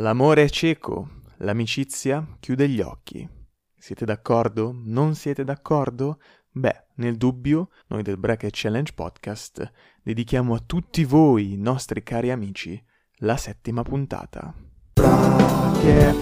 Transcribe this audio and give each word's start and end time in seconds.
L'amore 0.00 0.44
è 0.44 0.48
cieco, 0.48 1.08
l'amicizia 1.38 2.24
chiude 2.38 2.68
gli 2.68 2.80
occhi. 2.80 3.28
Siete 3.76 4.04
d'accordo? 4.04 4.72
Non 4.72 5.16
siete 5.16 5.42
d'accordo? 5.42 6.20
Beh, 6.52 6.84
nel 6.96 7.16
dubbio, 7.16 7.70
noi 7.88 8.04
del 8.04 8.16
Bracket 8.16 8.52
Challenge 8.54 8.92
Podcast 8.92 9.68
dedichiamo 10.00 10.54
a 10.54 10.62
tutti 10.64 11.04
voi, 11.04 11.56
nostri 11.56 12.04
cari 12.04 12.30
amici, 12.30 12.80
la 13.16 13.36
settima 13.36 13.82
puntata. 13.82 14.54
Bracket 14.92 16.16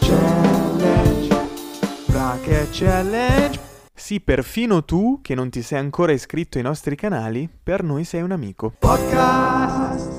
Challenge 0.00 1.36
Bracket 2.06 2.68
Challenge 2.70 3.60
Sì, 3.92 4.22
perfino 4.22 4.86
tu, 4.86 5.20
che 5.20 5.34
non 5.34 5.50
ti 5.50 5.60
sei 5.60 5.80
ancora 5.80 6.12
iscritto 6.12 6.56
ai 6.56 6.64
nostri 6.64 6.96
canali, 6.96 7.46
per 7.62 7.82
noi 7.82 8.04
sei 8.04 8.22
un 8.22 8.32
amico. 8.32 8.72
Podcast 8.78 10.15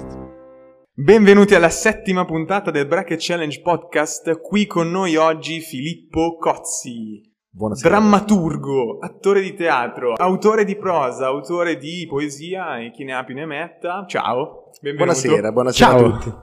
Benvenuti 1.00 1.54
alla 1.54 1.70
settima 1.70 2.26
puntata 2.26 2.72
del 2.72 2.88
Bracket 2.88 3.20
Challenge 3.22 3.62
Podcast. 3.62 4.42
Qui 4.42 4.66
con 4.66 4.90
noi 4.90 5.16
oggi 5.16 5.60
Filippo 5.60 6.38
Cozzi. 6.38 7.22
Buonasera. 7.52 7.90
Drammaturgo, 7.90 8.98
attore 8.98 9.42
di 9.42 9.54
teatro, 9.54 10.14
autore 10.14 10.66
di 10.66 10.76
prosa, 10.76 11.28
autore 11.28 11.78
di 11.78 12.08
poesia 12.10 12.80
e 12.80 12.90
chi 12.90 13.04
ne 13.04 13.14
ha 13.14 13.24
più 13.24 13.36
ne 13.36 13.46
metta. 13.46 14.06
Ciao, 14.08 14.72
benvenuto. 14.82 15.20
Buonasera, 15.22 15.52
buonasera 15.52 15.92
Ciao. 15.92 16.00
a 16.00 16.18
tutti. 16.18 16.34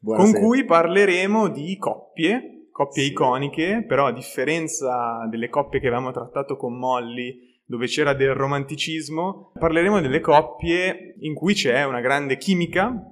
Buonasera. 0.00 0.32
Con 0.32 0.48
cui 0.48 0.64
parleremo 0.64 1.48
di 1.48 1.76
coppie, 1.76 2.70
coppie 2.72 3.04
iconiche, 3.04 3.84
però 3.86 4.06
a 4.06 4.12
differenza 4.12 5.28
delle 5.30 5.48
coppie 5.48 5.78
che 5.78 5.86
avevamo 5.86 6.10
trattato 6.10 6.56
con 6.56 6.76
Molly, 6.76 7.38
dove 7.64 7.86
c'era 7.86 8.14
del 8.14 8.34
romanticismo, 8.34 9.52
parleremo 9.56 10.00
delle 10.00 10.18
coppie 10.18 11.14
in 11.20 11.34
cui 11.34 11.54
c'è 11.54 11.84
una 11.84 12.00
grande 12.00 12.36
chimica, 12.36 13.11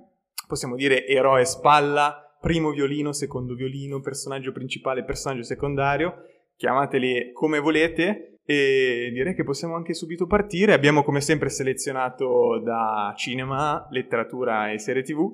possiamo 0.51 0.75
dire 0.75 1.07
eroe 1.07 1.45
spalla, 1.45 2.37
primo 2.41 2.71
violino, 2.73 3.13
secondo 3.13 3.55
violino, 3.55 4.01
personaggio 4.01 4.51
principale, 4.51 5.05
personaggio 5.05 5.45
secondario, 5.45 6.25
chiamateli 6.57 7.31
come 7.33 7.61
volete 7.61 8.39
e 8.45 9.11
direi 9.13 9.35
che 9.35 9.45
possiamo 9.45 9.77
anche 9.77 9.95
subito 9.95 10.27
partire. 10.27 10.73
Abbiamo 10.73 11.05
come 11.05 11.21
sempre 11.21 11.49
selezionato 11.49 12.61
da 12.65 13.15
cinema, 13.17 13.87
letteratura 13.91 14.73
e 14.73 14.79
serie 14.81 15.03
tv. 15.03 15.31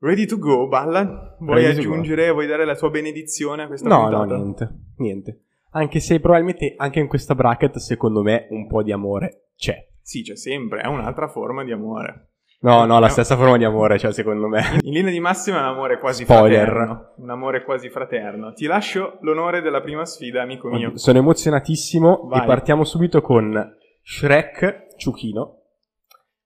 Ready 0.00 0.26
to 0.26 0.38
go, 0.38 0.68
Balla? 0.68 1.36
Vuoi 1.40 1.62
Ready 1.64 1.78
aggiungere, 1.78 2.30
vuoi 2.30 2.46
dare 2.46 2.66
la 2.66 2.76
tua 2.76 2.90
benedizione 2.90 3.62
a 3.62 3.66
questa 3.66 3.88
No, 3.88 4.02
puntata? 4.02 4.24
no, 4.36 4.42
niente, 4.42 4.68
niente. 4.98 5.40
Anche 5.72 6.00
se 6.00 6.20
probabilmente 6.20 6.74
anche 6.76 7.00
in 7.00 7.06
questa 7.06 7.34
bracket, 7.34 7.76
secondo 7.78 8.22
me, 8.22 8.46
un 8.50 8.66
po' 8.66 8.82
di 8.82 8.92
amore 8.92 9.50
c'è. 9.56 9.88
Sì, 10.02 10.22
c'è 10.22 10.36
sempre, 10.36 10.80
è 10.80 10.86
un'altra 10.86 11.28
forma 11.28 11.64
di 11.64 11.72
amore. 11.72 12.29
No, 12.62 12.84
no, 12.84 12.98
la 13.00 13.06
No. 13.06 13.12
stessa 13.12 13.36
forma 13.36 13.56
di 13.56 13.64
amore, 13.64 13.98
cioè, 13.98 14.12
secondo 14.12 14.46
me. 14.46 14.60
In 14.82 14.92
linea 14.92 15.10
di 15.10 15.18
massima 15.20 15.56
è 15.58 15.60
un 15.60 15.66
amore 15.68 15.98
quasi 15.98 16.24
Spoiler. 16.24 16.66
fraterno. 16.68 17.12
Un 17.16 17.30
amore 17.30 17.64
quasi 17.64 17.88
fraterno. 17.88 18.52
Ti 18.52 18.66
lascio 18.66 19.16
l'onore 19.22 19.62
della 19.62 19.80
prima 19.80 20.04
sfida, 20.04 20.42
amico 20.42 20.68
mio. 20.68 20.96
Sono 20.98 21.18
emozionatissimo 21.18 22.26
Vai. 22.28 22.42
e 22.42 22.46
partiamo 22.46 22.84
subito 22.84 23.22
con 23.22 23.76
Shrek 24.04 24.94
Ciuchino 24.96 25.56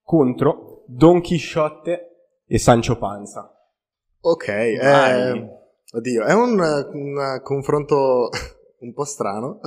contro 0.03 0.83
Don 0.87 1.19
Chisciotte 1.21 2.29
e 2.47 2.59
Sancho 2.59 2.97
Panza. 2.97 3.51
Ok, 4.21 4.45
Vai. 4.47 5.37
eh, 5.37 5.49
oddio, 5.93 6.23
è 6.23 6.33
un, 6.33 6.59
un 6.59 7.39
confronto 7.43 8.29
un 8.79 8.93
po' 8.93 9.03
strano, 9.03 9.59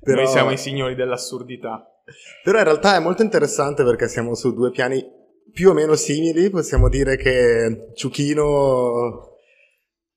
però, 0.00 0.22
Noi 0.22 0.26
siamo 0.30 0.50
i 0.52 0.56
signori 0.56 0.94
dell'assurdità. 0.94 1.86
però 2.42 2.58
in 2.58 2.64
realtà 2.64 2.96
è 2.96 3.00
molto 3.00 3.22
interessante 3.22 3.84
perché 3.84 4.08
siamo 4.08 4.34
su 4.34 4.54
due 4.54 4.70
piani 4.70 5.04
più 5.52 5.70
o 5.70 5.72
meno 5.72 5.94
simili. 5.94 6.50
Possiamo 6.50 6.88
dire 6.88 7.16
che 7.16 7.92
Ciuchino 7.94 9.30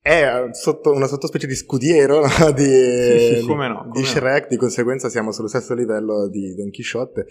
è 0.00 0.48
sotto 0.52 0.92
una 0.92 1.06
sottospecie 1.06 1.46
di 1.46 1.54
scudiero 1.54 2.20
no? 2.38 2.50
di, 2.52 2.64
Sì, 2.64 3.36
sì, 3.40 3.46
come 3.46 3.68
no, 3.68 3.82
di 3.86 3.90
come 3.90 4.00
no. 4.00 4.06
Shrek, 4.06 4.48
di 4.48 4.56
conseguenza 4.56 5.08
siamo 5.08 5.32
sullo 5.32 5.48
stesso 5.48 5.74
livello 5.74 6.28
di 6.28 6.54
Don 6.54 6.70
Chisciotte. 6.70 7.26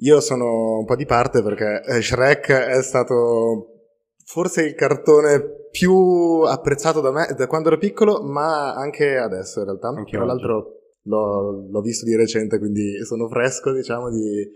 Io 0.00 0.20
sono 0.20 0.78
un 0.78 0.84
po' 0.84 0.96
di 0.96 1.06
parte 1.06 1.42
perché 1.42 1.82
eh, 1.84 2.00
Shrek 2.00 2.52
è 2.52 2.82
stato 2.82 3.78
forse 4.24 4.64
il 4.64 4.74
cartone 4.74 5.68
più 5.70 6.42
apprezzato 6.46 7.00
da 7.00 7.10
me 7.10 7.34
da 7.36 7.46
quando 7.46 7.68
ero 7.68 7.78
piccolo, 7.78 8.22
ma 8.22 8.74
anche 8.74 9.16
adesso 9.16 9.60
in 9.60 9.66
realtà. 9.66 9.88
Anche 9.88 10.16
Tra 10.16 10.24
l'altro 10.24 10.78
l'ho, 11.02 11.68
l'ho 11.70 11.80
visto 11.80 12.04
di 12.04 12.16
recente, 12.16 12.58
quindi 12.58 13.04
sono 13.04 13.28
fresco, 13.28 13.72
diciamo, 13.72 14.10
di... 14.10 14.50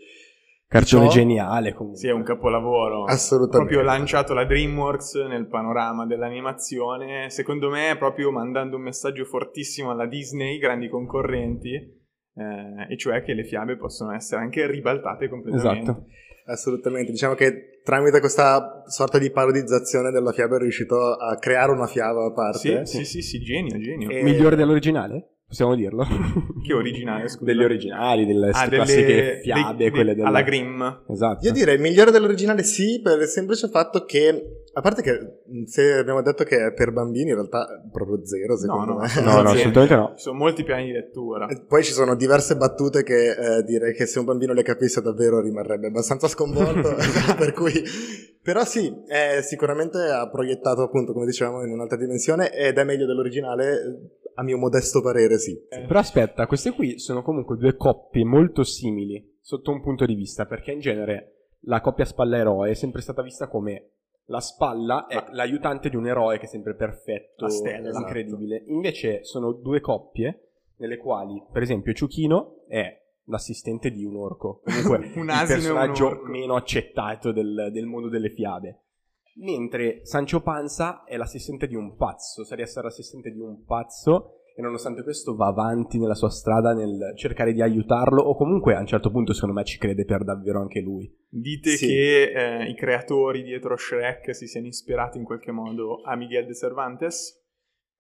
Cartone 0.73 1.05
Ciò- 1.05 1.11
geniale 1.11 1.75
comunque. 1.75 2.01
Sì, 2.01 2.09
è 2.09 2.13
un 2.13 2.23
capolavoro. 2.23 3.05
Assolutamente. 3.05 3.75
Proprio 3.75 3.83
lanciato 3.83 4.33
la 4.33 4.47
DreamWorks 4.47 5.17
nel 5.29 5.47
panorama 5.47 6.07
dell'animazione. 6.07 7.29
Secondo 7.29 7.69
me, 7.69 7.95
proprio 7.99 8.31
mandando 8.31 8.77
un 8.77 8.83
messaggio 8.83 9.27
fortissimo 9.27 9.91
alla 9.91 10.07
Disney, 10.07 10.57
grandi 10.57 10.89
concorrenti, 10.89 11.75
eh, 11.75 12.87
e 12.89 12.97
cioè 12.97 13.23
che 13.23 13.35
le 13.35 13.45
fiabe 13.45 13.77
possono 13.77 14.15
essere 14.15 14.41
anche 14.41 14.67
ribaltate 14.67 15.29
completamente. 15.29 15.91
Esatto. 15.91 16.07
Assolutamente. 16.47 17.13
Diciamo 17.13 17.35
che 17.35 17.81
tramite 17.85 18.21
questa 18.21 18.83
sorta 18.87 19.19
di 19.19 19.31
parodizzazione 19.31 20.11
della 20.11 20.33
fiaba 20.33 20.57
è 20.57 20.61
riuscito 20.61 21.17
a 21.17 21.37
creare 21.37 21.71
una 21.71 21.87
fiaba 21.87 22.25
a 22.25 22.33
parte. 22.33 22.87
Sì, 22.87 22.97
sì, 22.99 23.05
sì, 23.05 23.21
sì, 23.21 23.41
genio, 23.41 23.79
genio. 23.79 24.09
E- 24.09 24.23
Migliore 24.23 24.57
dell'originale? 24.57 25.32
Possiamo 25.53 25.75
dirlo? 25.75 26.07
Che 26.65 26.73
originale, 26.73 27.29
scusa. 27.29 27.45
Delle 27.45 27.65
originali, 27.65 28.25
delle 28.25 28.51
Ah, 28.55 28.65
delle 28.65 28.77
classiche 28.77 29.41
fiabe, 29.43 29.77
dei- 29.77 29.91
quelle 29.91 30.15
della... 30.15 30.29
alla 30.29 30.43
Grimm. 30.43 30.83
Esatto. 31.09 31.45
Io 31.45 31.53
direi 31.53 31.77
migliore 31.77 32.11
dell'originale 32.11 32.63
sì, 32.63 33.01
per 33.03 33.21
il 33.21 33.27
semplice 33.27 33.69
fatto 33.69 34.05
che, 34.05 34.63
a 34.73 34.81
parte 34.81 35.03
che 35.03 35.67
se 35.67 35.99
abbiamo 35.99 36.23
detto 36.23 36.45
che 36.45 36.69
è 36.69 36.73
per 36.73 36.93
bambini, 36.93 37.31
in 37.31 37.35
realtà 37.35 37.67
è 37.67 37.91
proprio 37.91 38.25
zero, 38.25 38.57
secondo 38.57 38.93
no, 38.93 38.99
me. 39.01 39.09
No, 39.23 39.43
no, 39.43 39.51
assolutamente 39.51 39.95
no. 39.95 40.13
Ci 40.17 40.23
sono 40.23 40.39
molti 40.39 40.65
piani 40.65 40.87
di 40.87 40.93
lettura. 40.93 41.49
E 41.49 41.61
Poi 41.69 41.83
ci 41.85 41.93
sono 41.93 42.15
diverse 42.15 42.57
battute 42.57 43.03
che 43.03 43.33
eh, 43.33 43.63
direi 43.65 43.93
che 43.93 44.07
se 44.07 44.21
un 44.21 44.25
bambino 44.25 44.55
le 44.55 44.63
capisse 44.63 45.03
davvero 45.03 45.41
rimarrebbe 45.41 45.89
abbastanza 45.89 46.29
sconvolto, 46.29 46.95
per 47.37 47.53
cui... 47.53 47.73
Però 48.43 48.65
sì, 48.65 48.93
sicuramente 49.43 49.99
ha 49.99 50.29
proiettato 50.29 50.83
appunto, 50.83 51.13
come 51.13 51.27
dicevamo, 51.27 51.63
in 51.65 51.71
un'altra 51.71 51.97
dimensione 51.97 52.53
ed 52.53 52.77
è 52.77 52.83
meglio 52.83 53.07
dell'originale, 53.07 54.19
a 54.35 54.43
mio 54.43 54.59
modesto 54.59 55.03
parere 55.03 55.39
sì. 55.39 55.59
Però 55.69 55.99
aspetta, 55.99 56.47
queste 56.47 56.73
qui 56.73 56.99
sono 56.99 57.23
comunque 57.23 57.57
due 57.57 57.77
coppie 57.77 58.25
molto 58.25 58.65
simili 58.65 59.37
sotto 59.41 59.71
un 59.71 59.81
punto 59.81 60.05
di 60.05 60.15
vista, 60.15 60.47
perché 60.47 60.73
in 60.73 60.81
genere 60.81 61.51
la 61.67 61.81
coppia 61.81 62.05
spalla-eroe 62.05 62.71
è 62.71 62.75
sempre 62.75 63.01
stata 63.03 63.23
vista 63.23 63.49
come 63.49 63.91
la 64.27 64.41
spalla 64.41 65.07
è 65.07 65.27
l'aiutante 65.33 65.91
di 65.91 65.97
un 65.97 66.07
eroe 66.07 66.39
che 66.39 66.45
è 66.47 66.49
sempre 66.49 66.75
perfetto, 66.75 67.45
La 67.45 67.51
stella, 67.51 67.89
esatto. 67.89 68.05
incredibile. 68.05 68.63
Invece 68.69 69.25
sono 69.25 69.53
due 69.53 69.81
coppie 69.81 70.49
nelle 70.77 70.97
quali, 70.97 71.43
per 71.53 71.63
esempio, 71.63 71.93
Ciuchino 71.93 72.65
è 72.69 73.01
l'assistente 73.27 73.91
di 73.91 74.05
un 74.05 74.17
orco, 74.17 74.63
comunque 74.65 74.99
Un 75.17 75.29
il 75.29 75.41
un 75.41 75.47
personaggio 75.47 76.07
orco. 76.07 76.27
meno 76.31 76.55
accettato 76.55 77.33
del, 77.33 77.69
del 77.73 77.87
mondo 77.87 78.09
delle 78.09 78.31
fiabe. 78.31 78.82
Mentre 79.37 80.05
Sancho 80.05 80.41
Panza 80.43 81.05
è 81.05 81.17
l'assistente 81.17 81.67
di 81.67 81.75
un 81.75 81.97
pazzo, 81.97 82.45
sa 82.45 82.55
di 82.55 82.63
essere 82.63 82.85
l'assistente 82.87 83.31
di 83.31 83.39
un 83.41 83.65
pazzo 83.65 84.37
e 84.55 84.61
nonostante 84.61 85.03
questo 85.03 85.35
va 85.35 85.47
avanti 85.47 85.99
nella 85.99 86.15
sua 86.15 86.29
strada 86.29 86.75
nel 86.75 87.15
cercare 87.17 87.55
di 87.55 87.63
aiutarlo 87.63 88.21
o 88.21 88.37
comunque 88.37 88.75
a 88.75 88.81
un 88.81 88.87
certo 88.87 89.11
punto 89.11 89.33
secondo 89.33 89.55
me 89.55 89.65
ci 89.65 89.79
crede 89.79 90.05
per 90.05 90.25
davvero 90.25 90.61
anche 90.61 90.81
lui. 90.81 91.11
Dite 91.31 91.71
Sì. 91.77 91.87
che 91.87 92.33
eh, 92.35 92.69
i 92.69 92.75
creatori 92.75 93.43
dietro 93.43 93.75
Shrek 93.77 94.35
si 94.35 94.47
siano 94.47 94.67
ispirati 94.67 95.17
in 95.17 95.25
qualche 95.25 95.53
modo 95.53 96.03
a 96.05 96.15
Miguel 96.17 96.45
de 96.47 96.55
Cervantes? 96.55 97.41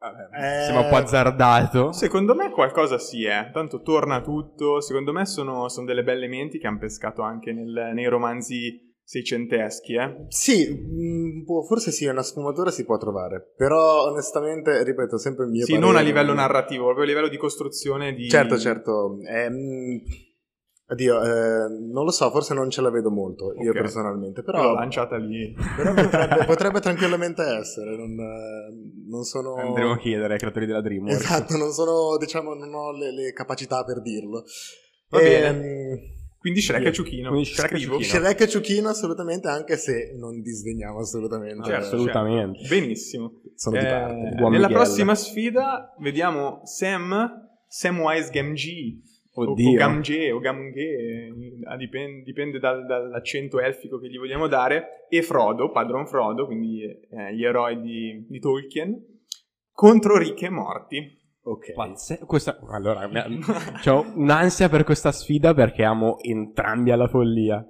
Eh, 0.02 0.64
Sembra 0.64 0.82
un 0.82 0.88
po' 0.90 0.96
azzardato. 0.96 1.92
Secondo 1.92 2.34
me 2.34 2.50
qualcosa 2.50 2.98
sì, 2.98 3.22
eh. 3.24 3.50
Tanto 3.52 3.80
torna 3.82 4.20
tutto. 4.20 4.80
Secondo 4.80 5.12
me 5.12 5.24
sono, 5.24 5.68
sono 5.68 5.86
delle 5.86 6.02
belle 6.02 6.26
menti 6.26 6.58
che 6.58 6.66
hanno 6.66 6.78
pescato 6.78 7.22
anche 7.22 7.52
nel- 7.52 7.92
nei 7.94 8.06
romanzi 8.08 8.91
seicenteschi, 9.04 9.94
eh. 9.94 10.24
Sì, 10.28 10.68
mh, 10.70 11.44
può- 11.44 11.62
forse 11.64 11.90
sì, 11.90 12.06
una 12.06 12.22
sfumatura 12.22 12.70
si 12.70 12.84
può 12.84 12.96
trovare, 12.98 13.52
però 13.56 14.10
onestamente, 14.10 14.82
ripeto, 14.84 15.18
sempre 15.18 15.44
il 15.44 15.50
mio 15.50 15.64
Sì, 15.64 15.72
parere. 15.72 15.90
non 15.90 16.00
a 16.00 16.02
livello 16.04 16.32
narrativo, 16.32 16.84
proprio 16.84 17.04
a 17.04 17.08
livello 17.08 17.28
di 17.28 17.36
costruzione 17.36 18.12
di... 18.14 18.28
Certo, 18.28 18.58
certo. 18.58 19.18
ehm, 19.28 20.00
oddio, 20.88 21.22
eh, 21.22 21.68
non 21.92 22.04
lo 22.04 22.10
so, 22.10 22.30
forse 22.30 22.54
non 22.54 22.70
ce 22.70 22.80
la 22.80 22.90
vedo 22.90 23.10
molto 23.10 23.52
io 23.60 23.70
Ok. 23.70 23.76
personalmente, 23.80 24.42
Però 24.42 24.58
però, 24.60 24.74
lanciata 24.74 25.16
lì. 25.16 25.54
però 25.76 25.94
potrebbe, 25.94 26.44
potrebbe 26.46 26.80
tranquillamente 26.80 27.42
essere. 27.42 27.96
Non, 27.96 28.18
eh, 28.18 29.08
non 29.08 29.24
sono. 29.24 29.54
Andremo 29.56 29.92
a 29.92 29.98
chiedere 29.98 30.34
ai 30.34 30.38
creatori 30.38 30.66
della 30.66 30.80
DreamWorks. 30.80 31.24
Esatto, 31.24 31.56
non 31.56 31.72
sono, 31.72 32.16
diciamo, 32.18 32.54
non 32.54 32.72
ho 32.74 32.92
le, 32.92 33.10
le 33.12 33.32
capacità 33.32 33.84
per 33.84 34.00
dirlo. 34.02 34.44
Va 35.08 35.20
Ehm, 35.20 36.00
Quindi 36.42 36.60
Shrek 36.60 36.82
Io- 36.82 36.88
e 36.88 36.92
Ciuchino. 36.92 37.28
quindi 37.28 37.46
Shrek 37.46 37.70
e 37.72 37.76
Scrivo. 37.76 37.92
Ciuchino. 38.00 38.18
Shrek 38.24 38.40
e 38.40 38.48
Ciuchino 38.48 38.88
assolutamente, 38.88 39.46
anche 39.48 39.76
se 39.76 40.12
non 40.18 40.42
disdegniamo 40.42 40.98
assolutamente. 40.98 41.62
Certo, 41.68 41.86
assolutamente. 41.94 42.58
certo. 42.58 42.74
Benissimo. 42.74 43.40
Sono 43.54 43.78
di 43.78 43.84
Eh, 43.84 43.88
parte. 43.88 44.14
Buon 44.34 44.50
nella 44.50 44.66
Miguel. 44.66 44.82
prossima 44.82 45.14
sfida 45.14 45.94
vediamo 46.00 46.60
Sam, 46.64 47.48
Samwise 47.68 48.30
Gamgee 48.32 48.98
o, 49.34 49.50
Oddio. 49.52 49.70
o 49.70 49.74
Gamgee 49.74 50.30
o 50.32 50.38
Gamgee, 50.40 51.28
eh, 51.28 51.76
dipende, 51.78 52.22
dipende 52.24 52.58
dal- 52.58 52.84
dall'accento 52.86 53.60
elfico 53.60 53.98
che 54.00 54.08
gli 54.10 54.18
vogliamo 54.18 54.48
dare, 54.48 55.06
e 55.08 55.22
Frodo, 55.22 55.70
padron 55.70 56.06
Frodo, 56.08 56.46
quindi 56.46 56.82
eh, 56.82 57.34
gli 57.36 57.44
eroi 57.44 57.80
di, 57.80 58.26
di 58.28 58.38
Tolkien, 58.40 59.00
contro 59.70 60.18
Rick 60.18 60.42
e 60.42 60.48
Morty. 60.50 61.20
Ok. 61.44 61.72
Pazze- 61.72 62.20
questa- 62.24 62.58
allora, 62.68 63.08
ho 63.86 64.04
un'ansia 64.14 64.68
per 64.68 64.84
questa 64.84 65.10
sfida 65.10 65.54
perché 65.54 65.82
amo 65.82 66.18
entrambi 66.20 66.90
alla 66.90 67.08
follia. 67.08 67.66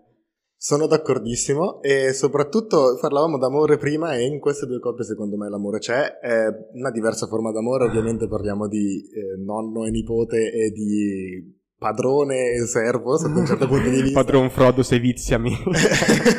Sono 0.56 0.86
d'accordissimo 0.86 1.82
e 1.82 2.12
soprattutto 2.12 2.96
parlavamo 3.00 3.36
d'amore 3.36 3.78
prima 3.78 4.14
e 4.14 4.26
in 4.26 4.38
queste 4.38 4.66
due 4.66 4.78
coppie 4.78 5.04
secondo 5.04 5.36
me 5.36 5.48
l'amore 5.48 5.78
c'è, 5.78 6.18
è 6.18 6.44
una 6.74 6.90
diversa 6.92 7.26
forma 7.26 7.50
d'amore, 7.50 7.86
ovviamente 7.86 8.28
parliamo 8.28 8.68
di 8.68 9.02
eh, 9.10 9.42
nonno 9.42 9.84
e 9.86 9.90
nipote 9.90 10.52
e 10.52 10.70
di 10.70 11.60
padrone 11.82 12.52
e 12.52 12.66
servo 12.66 13.18
sotto 13.18 13.38
un 13.40 13.44
certo 13.46 13.66
punto 13.66 13.88
di 13.90 14.00
vista. 14.02 14.22
Padron 14.22 14.48
Frodo, 14.48 14.82
se 14.82 14.98
viziami. 14.98 15.52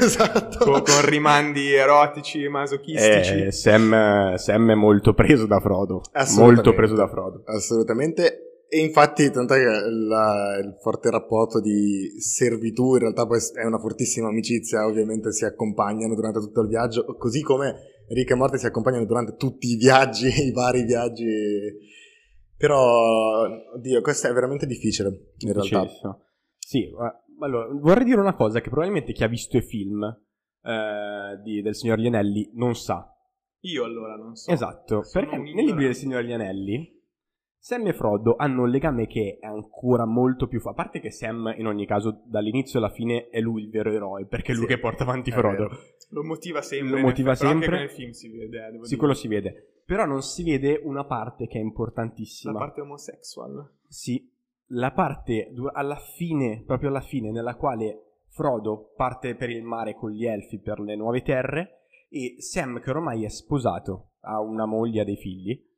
esatto. 0.02 0.58
Con, 0.64 0.82
con 0.82 1.06
rimandi 1.06 1.74
erotici 1.74 2.44
e 2.44 2.50
masochistici. 2.50 3.44
Eh, 3.44 3.52
Sam, 3.52 4.36
Sam 4.36 4.72
è 4.72 4.76
molto 4.76 5.14
preso 5.14 5.46
da 5.46 5.60
Frodo. 5.60 6.02
Assolutamente. 6.14 6.54
Molto 6.56 6.74
preso 6.74 6.96
da 6.96 7.08
Frodo. 7.08 7.44
Assolutamente. 7.46 8.66
E 8.70 8.80
infatti, 8.80 9.30
tant'è 9.30 9.56
che 9.58 9.64
la- 10.08 10.58
il 10.60 10.78
forte 10.82 11.12
rapporto 11.12 11.60
di 11.62 12.10
servitù 12.18 12.94
in 12.94 13.02
realtà 13.02 13.28
poi 13.28 13.38
è 13.62 13.66
una 13.66 13.78
fortissima 13.78 14.30
amicizia, 14.30 14.88
ovviamente 14.88 15.32
si 15.32 15.46
accompagnano 15.46 16.16
durante 16.16 16.40
tutto 16.40 16.62
il 16.62 16.70
viaggio, 16.70 17.06
così 17.20 17.42
come 17.44 17.76
Rick 18.08 18.32
e 18.32 18.36
Morty 18.36 18.58
si 18.58 18.66
accompagnano 18.66 19.06
durante 19.06 19.36
tutti 19.38 19.68
i 19.68 19.76
viaggi, 19.76 20.26
i 20.48 20.52
vari 20.52 20.86
viaggi. 20.86 21.92
Però, 22.68 23.42
oddio, 23.74 24.00
questo 24.00 24.30
è 24.30 24.32
veramente 24.32 24.66
difficile, 24.66 25.34
in 25.40 25.52
realtà. 25.52 25.86
Sì, 26.58 26.90
ma- 26.98 27.14
allora, 27.42 27.68
vorrei 27.74 28.06
dire 28.06 28.22
una 28.22 28.36
cosa 28.36 28.62
che 28.62 28.70
probabilmente 28.70 29.12
chi 29.12 29.26
ha 29.26 29.28
visto 29.28 29.58
i 29.58 29.62
film 29.62 30.02
eh, 30.64 31.40
di- 31.44 31.62
del 31.62 31.76
signor 31.76 31.98
Lianelli 31.98 32.52
non 32.54 32.74
sa. 32.74 33.14
Io 33.64 33.84
allora 33.84 34.16
non 34.16 34.36
so. 34.36 34.50
Esatto, 34.50 35.04
Sono 35.04 35.26
perché 35.30 35.42
nei 35.54 35.66
libri 35.66 35.84
del 35.84 35.96
signor 35.96 36.24
Lianelli 36.24 37.02
Sam 37.58 37.86
e 37.88 37.94
Frodo 37.94 38.36
hanno 38.38 38.62
un 38.64 38.70
legame 38.70 39.08
che 39.08 39.40
è 39.42 39.46
ancora 39.46 40.06
molto 40.06 40.48
più... 40.48 40.62
fa- 40.62 40.70
A 40.70 40.74
parte 40.74 41.02
che 41.02 41.12
Sam, 41.12 41.54
in 41.58 41.68
ogni 41.68 41.86
caso, 41.86 42.22
dall'inizio 42.28 42.80
alla 42.80 42.92
fine 42.92 43.28
è 43.28 43.42
lui 43.42 43.64
il 43.64 43.70
vero 43.72 43.92
eroe, 43.92 44.26
perché 44.26 44.54
è 44.54 44.56
lui 44.56 44.68
Sì, 44.68 44.70
che 44.76 44.80
porta 44.80 45.04
avanti 45.04 45.32
Frodo. 45.32 45.68
vero. 45.68 45.78
Lo 46.12 46.24
motiva 46.24 46.62
sempre. 46.62 47.02
Lo 47.02 47.08
motiva 47.08 47.34
effetti, 47.34 47.46
però 47.50 47.60
sempre. 47.60 47.78
Anche 47.78 47.88
nel 47.88 47.90
film 47.94 48.12
si 48.12 48.30
vede. 48.30 48.68
eh, 48.68 48.72
devo 48.72 48.84
Sì, 48.84 48.88
dire. 48.90 48.98
quello 49.00 49.14
si 49.14 49.28
vede. 49.28 49.68
Però 49.86 50.06
non 50.06 50.22
si 50.22 50.44
vede 50.44 50.80
una 50.84 51.06
parte 51.06 51.48
che 51.48 51.58
è 51.58 51.62
importantissima. 51.62 52.54
La 52.54 52.60
parte 52.60 52.82
omosexual. 52.82 53.70
Sì, 53.88 54.32
la 54.68 54.92
parte 54.92 55.54
alla 55.74 55.98
fine, 55.98 56.64
proprio 56.66 56.90
alla 56.90 57.02
fine, 57.02 57.32
nella 57.32 57.56
quale 57.56 58.04
Frodo 58.28 58.94
parte 58.96 59.36
per 59.36 59.52
il 59.52 59.64
mare 59.64 59.94
con 59.94 60.10
gli 60.10 60.26
elfi 60.26 60.60
per 60.60 60.80
le 60.80 60.96
nuove 60.96 61.22
terre 61.22 61.82
e 62.10 62.36
Sam, 62.40 62.80
che 62.80 62.90
ormai 62.90 63.26
è 63.26 63.30
sposato, 63.30 64.14
ha 64.22 64.40
una 64.40 64.66
moglie, 64.66 65.02
ha 65.02 65.04
dei 65.04 65.18
figli, 65.18 65.72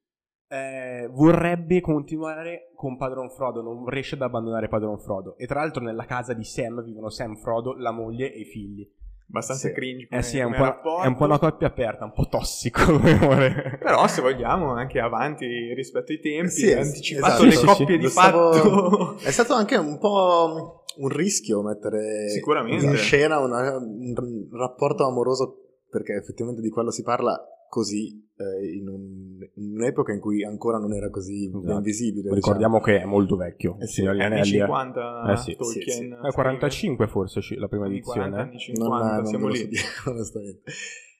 eh, 0.47 1.09
vorrebbe 1.11 1.81
continuare 1.81 2.71
con 2.75 2.95
Padron 2.97 3.29
Frodo, 3.29 3.61
non 3.61 3.87
riesce 3.87 4.15
ad 4.15 4.21
abbandonare 4.21 4.69
Padron 4.69 4.99
Frodo. 4.99 5.37
E 5.37 5.47
tra 5.47 5.59
l'altro 5.59 5.83
nella 5.83 6.05
casa 6.05 6.33
di 6.33 6.43
Sam 6.43 6.81
vivono 6.83 7.09
Sam, 7.09 7.35
Frodo, 7.35 7.73
la 7.73 7.91
moglie 7.91 8.31
e 8.31 8.39
i 8.39 8.45
figli. 8.45 8.89
Abbastanza 9.27 9.67
Sì. 9.69 9.73
cringe. 9.73 10.03
Eh 10.03 10.07
come- 10.09 10.21
sì, 10.23 10.37
è 10.37 10.43
un, 10.43 10.53
è 10.53 11.05
un 11.07 11.15
po' 11.15 11.23
una 11.25 11.39
coppia 11.39 11.67
aperta, 11.67 12.05
un 12.05 12.13
po' 12.13 12.27
tossico 12.27 12.83
come 12.93 13.11
amore. 13.19 13.77
Però 13.81 14.07
se 14.07 14.21
vogliamo 14.21 14.73
anche 14.73 14.99
avanti 14.99 15.73
rispetto 15.73 16.11
ai 16.11 16.19
tempi, 16.19 16.49
Sì, 16.51 16.71
anticipato 16.71 17.43
esatto. 17.43 17.43
le 17.45 17.51
Sì, 17.51 17.65
coppie 17.65 17.85
sì. 17.85 17.97
di 17.97 18.03
Lo 18.03 18.09
stavo- 18.09 18.53
fatto. 18.53 19.17
È 19.17 19.31
stato 19.31 19.53
anche 19.53 19.75
un 19.77 19.97
po' 19.97 20.83
un 20.97 21.09
rischio 21.09 21.61
mettere 21.61 22.29
Sicuramente. 22.29 22.85
in 22.85 22.95
scena 22.95 23.39
una- 23.39 23.75
un 23.77 24.47
rapporto 24.51 25.05
amoroso, 25.05 25.61
perché 25.89 26.13
effettivamente 26.13 26.61
di 26.61 26.69
quello 26.69 26.91
si 26.91 27.01
parla 27.03 27.37
così, 27.75 28.23
eh, 28.37 28.73
in, 28.73 28.87
un- 28.87 29.37
in 29.55 29.73
un'epoca 29.75 30.13
in 30.13 30.19
cui 30.21 30.45
ancora 30.45 30.77
non 30.77 30.93
era 30.93 31.09
così 31.09 31.49
ben 31.49 31.59
Esatto. 31.61 31.81
visibile. 31.81 32.21
diciamo. 32.21 32.35
Ricordiamo 32.35 32.79
che 32.79 33.01
è 33.01 33.05
molto 33.05 33.35
vecchio, 33.35 33.75
Eh 33.79 33.87
sì, 33.87 33.93
signor 33.95 34.11
Anni 34.11 34.19
Lianelli. 34.19 34.55
eh. 34.55 34.59
50 34.59 35.31
Eh 35.33 35.37
sì. 35.37 35.55
Tolkien. 35.57 35.83
Sì, 35.83 35.91
sì. 35.91 36.27
Eh, 36.27 36.31
45 36.31 37.07
forse 37.07 37.41
la 37.57 37.67
prima 37.67 37.87
edizione. 37.87 38.29
40, 38.29 38.37
eh. 38.37 38.41
anni 38.41 38.51
Non, 38.51 38.59
50, 39.01 39.15
non 39.15 39.25
siamo 39.25 39.47
lì. 39.49 39.75
so 39.75 40.09
onestamente. 40.09 40.71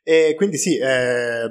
E 0.04 0.34
quindi 0.38 0.57
sì, 0.57 0.78
eh, 0.78 1.50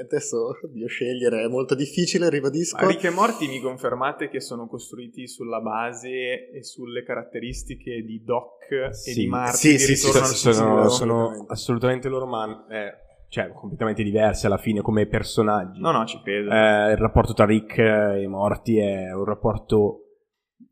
adesso 0.00 0.56
oddio, 0.64 0.86
scegliere 0.86 1.42
è 1.42 1.48
molto 1.48 1.74
difficile, 1.74 2.30
ribadisco. 2.30 2.76
Ma 2.82 2.88
Rick 2.88 3.04
e 3.04 3.10
Morty 3.10 3.46
mi 3.48 3.60
confermate 3.60 4.28
che 4.30 4.40
sono 4.40 4.66
costruiti 4.66 5.28
sulla 5.28 5.60
base 5.60 6.48
e 6.50 6.62
sulle 6.62 7.02
caratteristiche 7.02 8.02
di 8.02 8.22
Doc 8.24 8.70
e 8.70 8.94
Sì. 8.94 9.12
di 9.14 9.26
Marty 9.26 9.56
Sì, 9.56 9.72
di 9.72 9.78
sì, 9.78 9.96
sì, 9.96 10.06
Ritorno 10.06 10.26
sono, 10.26 10.26
al 10.26 10.34
sì, 10.34 10.52
sono- 10.52 10.54
futuro. 10.54 10.88
sono 10.88 11.14
Assolutamente. 11.14 11.52
assolutamente 11.52 12.08
loro, 12.08 12.26
ma 12.26 12.66
eh, 12.70 12.92
cioè, 13.34 13.52
completamente 13.52 14.04
diversi 14.04 14.46
alla 14.46 14.58
fine 14.58 14.80
come 14.80 15.06
personaggi. 15.06 15.80
No, 15.80 15.90
no, 15.90 16.04
ci 16.06 16.20
credo. 16.22 16.52
Eh, 16.52 16.92
il 16.92 16.96
rapporto 16.96 17.32
tra 17.32 17.44
Rick 17.44 17.78
e 17.78 18.26
Morty 18.28 18.76
è 18.76 19.12
un 19.12 19.24
rapporto. 19.24 20.02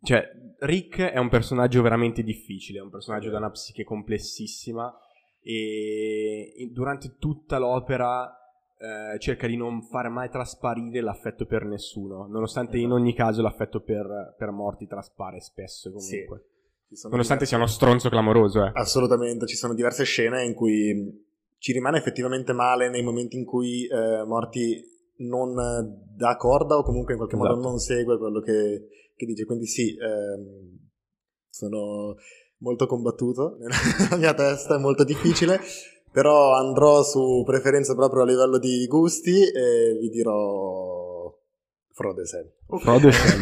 Cioè, 0.00 0.24
Rick 0.60 1.00
è 1.00 1.18
un 1.18 1.28
personaggio 1.28 1.82
veramente 1.82 2.22
difficile, 2.22 2.78
è 2.78 2.82
un 2.82 2.90
personaggio 2.90 3.30
da 3.30 3.38
una 3.38 3.50
psiche 3.50 3.82
complessissima 3.82 4.96
e 5.40 6.70
durante 6.72 7.16
tutta 7.18 7.58
l'opera 7.58 8.30
eh, 8.78 9.18
cerca 9.18 9.48
di 9.48 9.56
non 9.56 9.82
far 9.82 10.08
mai 10.08 10.28
trasparire 10.30 11.00
l'affetto 11.00 11.46
per 11.46 11.64
nessuno, 11.64 12.26
nonostante 12.28 12.76
in 12.76 12.84
Esatto. 12.84 13.00
ogni 13.00 13.12
caso 13.14 13.42
l'affetto 13.42 13.80
per, 13.80 14.36
per 14.38 14.50
Morty 14.52 14.86
traspare 14.86 15.40
spesso 15.40 15.98
Sì. 15.98 16.14
comunque. 16.24 16.46
Sono 16.92 17.14
Nonostante 17.14 17.44
sia 17.46 17.56
diverse- 17.56 17.76
uno 17.80 17.86
stronzo 17.88 18.08
clamoroso, 18.08 18.64
eh. 18.66 18.70
Assolutamente, 18.74 19.46
ci 19.46 19.56
sono 19.56 19.74
diverse 19.74 20.04
scene 20.04 20.44
in 20.44 20.54
cui 20.54 21.30
ci 21.62 21.70
rimane 21.70 21.96
effettivamente 21.96 22.52
male 22.52 22.90
nei 22.90 23.04
momenti 23.04 23.36
in 23.36 23.44
cui 23.44 23.86
eh, 23.86 24.24
Morty 24.24 24.82
non 25.18 25.54
dà 26.12 26.36
corda 26.36 26.76
o 26.76 26.82
comunque 26.82 27.12
in 27.12 27.18
qualche 27.20 27.36
modo 27.36 27.52
Esatto. 27.52 27.68
non 27.68 27.78
segue 27.78 28.18
quello 28.18 28.40
che, 28.40 28.88
che 29.14 29.26
dice. 29.26 29.44
Quindi 29.44 29.66
sì, 29.66 29.96
ehm, 29.96 30.76
sono 31.48 32.16
molto 32.58 32.86
combattuto 32.86 33.58
nella 33.62 34.16
mia 34.16 34.34
testa, 34.34 34.74
è 34.74 34.80
molto 34.80 35.04
difficile, 35.04 35.60
però 36.10 36.52
andrò 36.56 37.04
su 37.04 37.44
preferenze 37.46 37.94
proprio 37.94 38.22
a 38.22 38.26
livello 38.26 38.58
di 38.58 38.84
gusti 38.88 39.48
e 39.48 39.96
vi 40.00 40.08
dirò 40.08 40.91
E 41.94 42.24
Sam. 42.24 42.44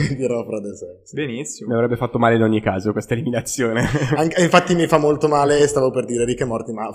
vi 0.08 0.14
dirò 0.16 0.44
Frodo 0.44 0.74
Sam. 0.74 1.02
sì. 1.02 1.16
Mi 1.16 1.26
Benissimo. 1.26 1.74
avrebbe 1.74 1.96
fatto 1.96 2.18
male 2.18 2.34
in 2.36 2.42
ogni 2.42 2.60
caso 2.60 2.92
questa 2.92 3.14
eliminazione. 3.14 3.84
Anche- 4.16 4.42
infatti 4.42 4.74
mi 4.74 4.86
fa 4.86 4.98
molto 4.98 5.28
male, 5.28 5.66
stavo 5.66 5.90
per 5.90 6.04
dire 6.04 6.24
Rick 6.24 6.40
e 6.40 6.44
Morty, 6.44 6.72
ma 6.72 6.90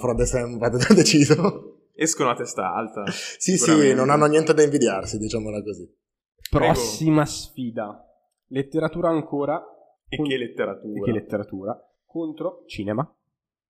vado 0.57 0.77
da 0.77 0.93
deciso. 0.93 1.89
Escono 1.93 2.29
a 2.29 2.35
testa 2.35 2.73
alta. 2.73 3.03
Sì, 3.37 3.57
sì, 3.57 3.93
non 3.93 4.09
hanno 4.09 4.25
niente 4.25 4.53
da 4.53 4.63
invidiarsi, 4.63 5.17
diciamola 5.17 5.61
così. 5.63 5.89
Prossima 6.49 7.25
sfida. 7.25 8.01
Letteratura 8.47 9.09
ancora. 9.09 9.63
E 10.07 10.17
Con- 10.17 10.27
che 10.27 10.37
letteratura. 10.37 10.99
e 10.99 11.01
che 11.03 11.11
letteratura. 11.11 11.89
Contro 12.05 12.63
cinema. 12.67 13.11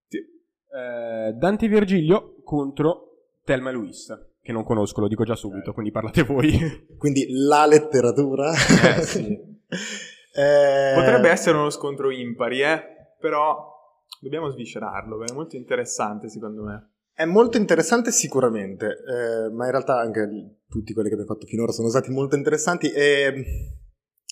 Sì. 0.07 0.17
Eh, 0.17 1.33
Dante 1.33 1.67
Virgilio 1.67 2.35
contro 2.43 3.29
Thelma 3.43 3.69
e 3.69 3.73
Louise. 3.73 4.34
Che 4.45 4.51
non 4.51 4.63
conosco, 4.63 5.01
lo 5.01 5.07
dico 5.07 5.23
già 5.23 5.35
subito, 5.35 5.73
quindi 5.73 5.89
parlate 5.89 6.21
voi. 6.21 6.53
Quindi 6.99 7.25
la 7.29 7.65
letteratura. 7.65 8.51
Eh, 8.51 9.01
sì. 9.01 9.53
Eh, 10.37 10.91
Potrebbe 10.93 11.29
essere 11.29 11.55
uno 11.55 11.69
scontro 11.69 12.11
impari, 12.11 12.59
eh? 12.59 12.83
Però 13.21 13.73
dobbiamo 14.19 14.49
sviscerarlo, 14.49 15.23
è 15.23 15.31
molto 15.33 15.55
interessante 15.55 16.27
secondo 16.27 16.61
me. 16.61 16.89
È 17.13 17.23
molto 17.23 17.55
interessante 17.55 18.11
sicuramente, 18.11 18.85
eh, 18.85 19.49
ma 19.53 19.63
in 19.63 19.71
realtà 19.71 19.97
anche 19.97 20.27
tutti 20.67 20.91
quelli 20.91 21.07
che 21.07 21.13
abbiamo 21.13 21.33
fatto 21.33 21.47
finora 21.47 21.71
sono 21.71 21.87
stati 21.87 22.11
molto 22.11 22.35
interessanti 22.35 22.91
e 22.91 23.45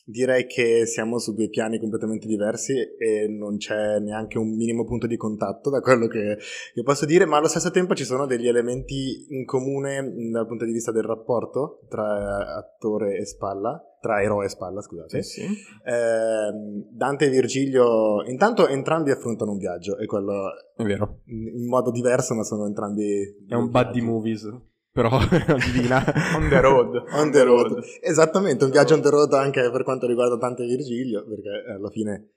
direi 0.06 0.46
che 0.46 0.86
siamo 0.86 1.18
su 1.18 1.34
due 1.34 1.50
piani 1.50 1.80
completamente 1.80 2.28
diversi 2.28 2.74
e 2.74 3.28
non 3.28 3.58
c'è 3.58 4.00
neanche 4.00 4.38
un 4.38 4.56
minimo 4.56 4.86
punto 4.86 5.08
di 5.08 5.16
contatto 5.16 5.70
da 5.70 5.80
quello 5.80 6.08
che, 6.08 6.38
che 6.74 6.84
posso 6.84 7.06
dire, 7.06 7.26
ma 7.26 7.38
allo 7.38 7.48
stesso 7.48 7.72
tempo 7.72 7.94
ci 7.94 8.04
sono 8.04 8.26
degli 8.26 8.48
elementi 8.48 9.26
in 9.30 9.46
comune 9.46 10.14
dal 10.32 10.48
punto 10.48 10.66
di 10.66 10.72
vista 10.72 10.92
del 10.92 11.04
rapporto 11.04 11.80
tra 11.90 12.56
attore 12.56 13.18
e 13.18 13.26
spalla, 13.26 13.82
tra 14.02 14.22
eroe 14.22 14.46
e 14.46 14.50
spalla, 14.50 14.82
scusate. 14.82 15.24
sì. 15.24 15.44
Ehm, 15.86 16.88
Dante 16.92 17.26
e 17.26 17.30
Virgilio, 17.30 18.24
intanto 18.28 18.68
entrambi 18.68 19.12
affrontano 19.12 19.52
un 19.52 19.58
viaggio, 19.58 19.98
e 19.98 20.06
quello 20.06 20.50
È 20.76 20.84
vero. 20.84 21.22
in 21.28 21.68
modo 21.68 21.92
diverso, 21.92 22.34
ma 22.36 22.44
sono 22.44 22.66
entrambi. 22.66 23.46
È 23.48 23.56
un 23.56 23.70
buddy 23.70 24.02
movies. 24.02 24.52
Però 24.94 25.10
divina. 25.74 26.04
On 26.36 26.48
the 26.48 26.62
road. 26.62 27.04
On 27.14 27.32
the 27.32 27.44
road. 27.44 27.84
Esattamente, 28.00 28.64
un 28.64 28.70
viaggio 28.70 28.94
on 28.94 29.02
the 29.02 29.10
road 29.10 29.34
anche 29.34 29.70
per 29.72 29.84
quanto 29.84 30.06
riguarda 30.06 30.36
Dante 30.36 30.64
e 30.64 30.68
Virgilio, 30.68 31.26
perché 31.28 31.50
alla 31.72 31.90
fine 31.90 32.34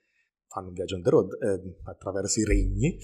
fanno 0.47 0.69
un 0.69 0.73
viaggio 0.73 0.95
on 0.95 1.03
the 1.03 1.09
road 1.11 1.37
eh, 1.39 1.75
attraverso 1.83 2.39
i 2.39 2.45
regni. 2.45 2.97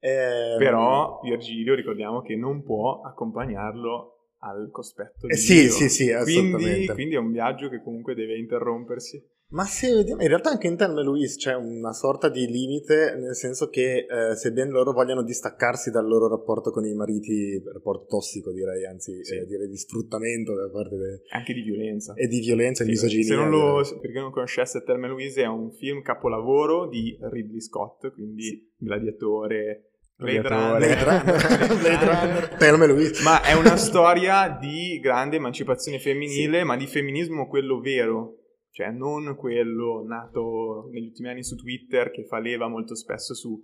Ehm, 0.00 0.58
Però 0.58 1.20
Virgilio 1.22 1.74
ricordiamo 1.74 2.22
che 2.22 2.34
non 2.34 2.62
può 2.64 3.00
accompagnarlo 3.02 4.14
al 4.40 4.68
cospetto 4.72 5.26
di 5.26 5.32
Eh 5.32 5.36
sì, 5.36 5.60
Dio. 5.62 5.70
sì, 5.70 5.88
sì, 5.88 6.04
quindi, 6.06 6.30
assolutamente. 6.30 6.92
quindi 6.94 7.14
è 7.14 7.18
un 7.18 7.30
viaggio 7.30 7.68
che 7.68 7.80
comunque 7.82 8.14
deve 8.14 8.36
interrompersi. 8.36 9.24
Ma 9.50 9.64
se 9.64 9.90
vediamo, 9.94 10.20
in 10.20 10.28
realtà 10.28 10.50
anche 10.50 10.66
in 10.66 10.76
Thelma 10.76 11.00
e 11.00 11.04
Louise 11.04 11.36
c'è 11.38 11.54
una 11.54 11.94
sorta 11.94 12.28
di 12.28 12.46
limite, 12.46 13.14
nel 13.18 13.34
senso 13.34 13.70
che 13.70 14.04
eh, 14.06 14.34
sebbene 14.36 14.70
loro 14.70 14.92
vogliano 14.92 15.22
distaccarsi 15.22 15.90
dal 15.90 16.06
loro 16.06 16.28
rapporto 16.28 16.70
con 16.70 16.84
i 16.84 16.92
mariti, 16.92 17.58
rapporto 17.72 18.04
tossico 18.06 18.52
direi, 18.52 18.84
anzi 18.84 19.24
Sì. 19.24 19.36
eh, 19.36 19.46
direi 19.46 19.68
di 19.68 19.76
sfruttamento 19.78 20.54
da 20.54 20.68
parte 20.68 20.96
de- 20.96 21.22
Anche 21.30 21.54
di 21.54 21.62
violenza. 21.62 22.12
e 22.14 22.26
di 22.26 22.40
violenza 22.40 22.82
e 22.82 22.86
di 22.88 22.94
Sì, 22.94 23.04
misoginia. 23.04 23.26
Se 23.26 23.34
non 23.36 23.48
lo, 23.48 23.80
direi. 23.82 24.00
per 24.00 24.10
chi 24.12 24.18
non 24.18 24.30
conoscesse 24.32 24.82
Thelma 24.84 25.06
e 25.06 25.08
Louise 25.08 25.42
è 25.42 25.46
un 25.46 25.72
film 25.72 26.02
capolavoro 26.02 26.86
di 26.86 27.16
Ridley 27.18 27.62
Scott, 27.62 28.12
quindi 28.12 28.70
Gladiatore, 28.76 29.92
Blade 30.14 30.40
Gladiatore. 30.40 30.78
Blade 30.84 31.04
Runner, 31.04 31.78
Blade 31.78 32.04
Runner, 32.04 32.48
Thelma 32.58 32.84
Louise. 32.86 33.22
Ma 33.22 33.40
è 33.42 33.54
una 33.54 33.76
storia 33.76 34.58
di 34.60 34.98
grande 35.00 35.36
emancipazione 35.36 35.98
femminile, 35.98 36.64
ma 36.64 36.76
di 36.76 36.86
femminismo 36.86 37.46
quello 37.48 37.80
vero, 37.80 38.37
cioè 38.70 38.90
non 38.90 39.34
quello 39.36 40.04
nato 40.06 40.88
negli 40.92 41.06
ultimi 41.06 41.28
anni 41.28 41.42
su 41.42 41.56
Twitter 41.56 42.10
che 42.10 42.24
fa 42.24 42.38
leva 42.38 42.68
molto 42.68 42.94
spesso 42.94 43.34
su 43.34 43.62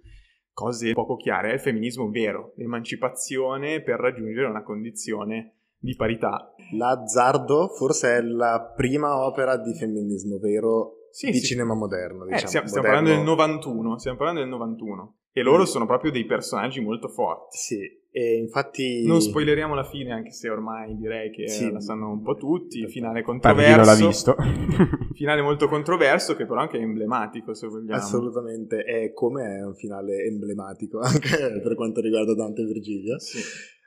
cose 0.53 0.93
poco 0.93 1.17
chiare, 1.17 1.51
è 1.51 1.55
il 1.55 1.61
femminismo 1.61 2.09
vero, 2.11 2.53
l'emancipazione 2.57 3.83
per 3.83 3.99
raggiungere 3.99 4.47
una 4.47 4.63
condizione 4.63 5.57
di 5.77 5.95
parità. 5.97 6.55
L'azzardo 6.77 7.69
forse 7.69 8.17
è 8.17 8.21
la 8.23 8.73
prima 8.75 9.25
opera 9.27 9.57
di 9.57 9.75
femminismo 9.75 10.39
vero 10.39 11.09
Sì, 11.11 11.31
di 11.31 11.39
sì. 11.39 11.47
cinema 11.47 11.75
moderno. 11.75 12.25
Eh, 12.25 12.33
Diciamo, 12.35 12.47
stiamo, 12.49 12.67
stiamo 12.69 12.87
moderno. 12.87 13.07
parlando 13.09 13.11
del 13.11 13.37
91, 13.37 13.99
stiamo 13.99 14.17
parlando 14.17 14.41
del 14.41 14.51
91. 14.51 15.17
E 15.37 15.43
loro 15.43 15.63
Mm. 15.63 15.67
sono 15.67 15.85
proprio 15.87 16.13
dei 16.13 16.25
personaggi 16.27 16.81
molto 16.81 17.09
forti. 17.09 17.57
Sì, 17.59 17.81
e 18.13 18.37
infatti... 18.37 19.05
Non 19.05 19.21
spoileriamo 19.21 19.75
la 19.75 19.83
fine, 19.83 20.13
anche 20.13 20.31
se 20.31 20.49
ormai 20.49 20.97
direi 20.97 21.31
che 21.33 21.49
Sì. 21.49 21.73
la 21.73 21.81
sanno 21.81 22.11
un 22.13 22.23
po' 22.23 22.37
tutti. 22.37 22.87
Finale 22.87 23.23
chi 23.25 23.27
non 23.31 23.41
l'ha 23.41 23.51
controverso. 23.51 24.07
visto. 24.07 24.37
Finale 25.15 25.43
molto 25.43 25.67
controverso, 25.67 26.37
che 26.37 26.47
però 26.47 26.61
anche 26.61 26.79
è 26.79 26.83
emblematico, 26.83 27.53
se 27.53 27.67
vogliamo. 27.67 27.97
Assolutamente, 28.01 28.85
è 28.85 29.13
come 29.13 29.57
è 29.59 29.65
un 29.65 29.75
finale 29.75 30.23
emblematico 30.25 31.01
anche 31.01 31.61
per 31.61 31.75
quanto 31.75 32.01
riguarda 32.01 32.33
Dante 32.37 32.63
e 32.63 32.67
Virgilia. 32.67 33.19
Sì. 33.19 33.39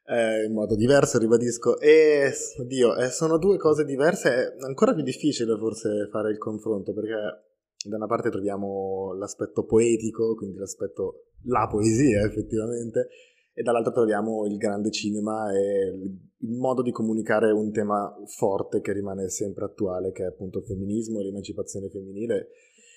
eh, 0.10 0.44
in 0.46 0.54
modo 0.54 0.75
diverso, 0.75 1.18
ribadisco. 1.18 1.80
E 1.80 2.30
oddio, 2.60 2.98
eh, 2.98 3.10
sono 3.10 3.38
due 3.38 3.58
cose 3.58 3.86
diverse. 3.86 4.30
È 4.58 4.66
ancora 4.66 4.94
più 4.94 5.04
difficile 5.04 5.58
forse 5.58 6.10
fare 6.12 6.30
il 6.32 6.38
confronto 6.38 6.94
perché 6.94 7.13
da 7.88 7.96
una 7.96 8.08
parte 8.08 8.29
troviamo 8.29 9.13
l'aspetto 9.13 9.63
poetico, 9.65 10.36
quindi 10.36 10.58
l'aspetto 10.58 11.29
la 11.44 11.67
poesia 11.70 12.25
effettivamente, 12.25 13.08
e 13.53 13.63
dall'altra 13.63 13.91
troviamo 13.91 14.46
il 14.46 14.58
grande 14.58 14.91
cinema 14.91 15.51
e 15.51 15.89
il 16.39 16.58
modo 16.58 16.82
di 16.84 16.91
comunicare 16.91 17.51
un 17.51 17.72
tema 17.72 18.15
forte 18.27 18.82
che 18.82 18.94
rimane 18.94 19.29
sempre 19.29 19.65
attuale, 19.65 20.12
che 20.12 20.24
è 20.24 20.27
appunto 20.27 20.60
il 20.60 20.65
femminismo 20.65 21.20
e 21.20 21.24
l'emancipazione 21.24 21.89
femminile. 21.89 22.50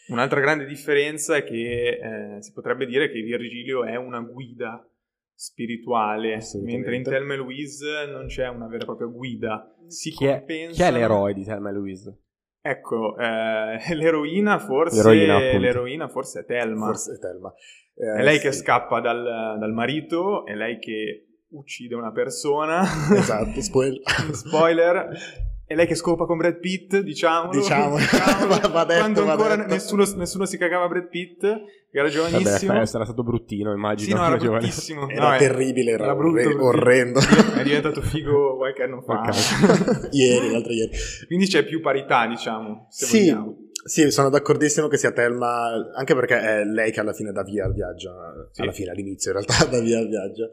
Un'altra 0.09 0.40
grande 0.40 0.66
differenza 0.66 1.37
è 1.37 1.44
che 1.44 2.37
eh, 2.37 2.42
si 2.42 2.52
potrebbe 2.52 2.85
dire 2.85 3.11
che 3.11 3.23
Virgilio 3.23 3.85
è 3.85 3.97
una 3.97 4.20
guida 4.20 4.85
spirituale, 5.32 6.38
mentre 6.62 6.97
in 6.97 7.02
Thelma 7.02 7.32
e 7.32 7.37
Louise 7.38 8.06
non 8.11 8.26
c'è 8.26 8.47
una 8.49 8.66
vera 8.66 8.82
e 8.82 8.85
propria 8.85 9.06
guida. 9.06 9.75
Si 9.87 10.11
Chi 10.11 10.26
è, 10.26 10.38
compensano- 10.38 10.75
chi 10.75 10.82
è 10.82 10.90
l'eroe 10.90 11.32
di 11.32 11.44
Thelma 11.44 11.70
e 11.70 11.73
Louise? 11.73 12.18
Ecco, 12.62 13.17
eh, 13.17 13.79
l'eroina 13.95 14.59
forse, 14.59 15.02
L'eroina, 15.02 15.59
l'eroina 15.59 16.09
forse 16.09 16.40
è 16.40 16.45
Thelma. 16.45 16.87
Forse 16.87 17.14
è 17.14 17.19
Thelma. 17.19 17.52
Eh, 17.95 18.21
È 18.21 18.23
lei 18.23 18.38
che 18.38 18.52
sì. 18.52 18.61
scappa 18.61 19.00
dal, 19.00 19.57
dal 19.59 19.73
marito, 19.73 20.47
è 20.47 20.55
lei 20.55 20.79
che 20.79 21.26
uccide 21.50 21.95
una 21.95 22.12
persona. 22.12 22.83
Esatto, 23.12 23.61
spoiler. 23.62 24.02
Spoiler. 24.33 25.49
È 25.70 25.76
lei 25.76 25.86
che 25.86 25.94
scopa 25.94 26.24
con 26.26 26.36
Brad 26.36 26.58
Pitt, 26.58 26.96
diciamolo. 26.98 27.56
Diciamo. 27.56 27.90
Va- 27.96 28.58
va 28.72 28.84
detto, 28.84 28.98
Quando 28.98 29.24
va 29.24 29.32
ancora 29.34 29.54
nessuno, 29.54 30.04
nessuno 30.16 30.44
si 30.44 30.58
cagava 30.58 30.88
Brad 30.88 31.06
Pitt, 31.08 31.44
era 31.92 32.08
giovanissimo. 32.08 32.72
Vabbè, 32.72 32.86
sarà 32.86 33.04
stato 33.04 33.22
bruttino, 33.22 33.72
immagino. 33.72 34.08
sì, 34.10 34.20
no, 34.20 34.26
era 34.26 34.36
bruttissimo. 34.58 35.08
Era 35.08 35.30
No, 35.30 35.38
terribile, 35.38 35.92
era 35.92 36.12
brutto, 36.16 36.40
orre- 36.40 36.54
orrendo. 36.60 37.20
È 37.20 37.62
diventato 37.62 38.00
figo 38.02 38.56
qualche 38.56 38.82
anno 38.82 39.00
fa. 39.02 39.30
Ieri, 40.10 40.50
l'altro 40.50 40.72
ieri. 40.72 40.90
Quindi 41.28 41.46
c'è 41.46 41.64
più 41.64 41.80
parità, 41.80 42.26
diciamo, 42.26 42.88
Sì, 42.90 43.30
vogliamo. 43.30 43.56
sì, 43.84 44.10
sono 44.10 44.28
d'accordissimo 44.28 44.88
che 44.88 44.96
sia 44.98 45.12
Thelma, 45.12 45.92
anche 45.94 46.16
perché 46.16 46.36
è 46.40 46.64
lei 46.64 46.90
che 46.90 46.98
alla 46.98 47.12
fine 47.12 47.30
dà 47.30 47.44
via 47.44 47.66
al 47.66 47.74
viaggio. 47.74 48.10
Sì. 48.50 48.62
Alla 48.62 48.72
fine, 48.72 48.90
all'inizio 48.90 49.30
in 49.30 49.36
realtà 49.40 49.66
dà 49.66 49.78
via 49.80 50.00
al 50.00 50.08
viaggio. 50.08 50.50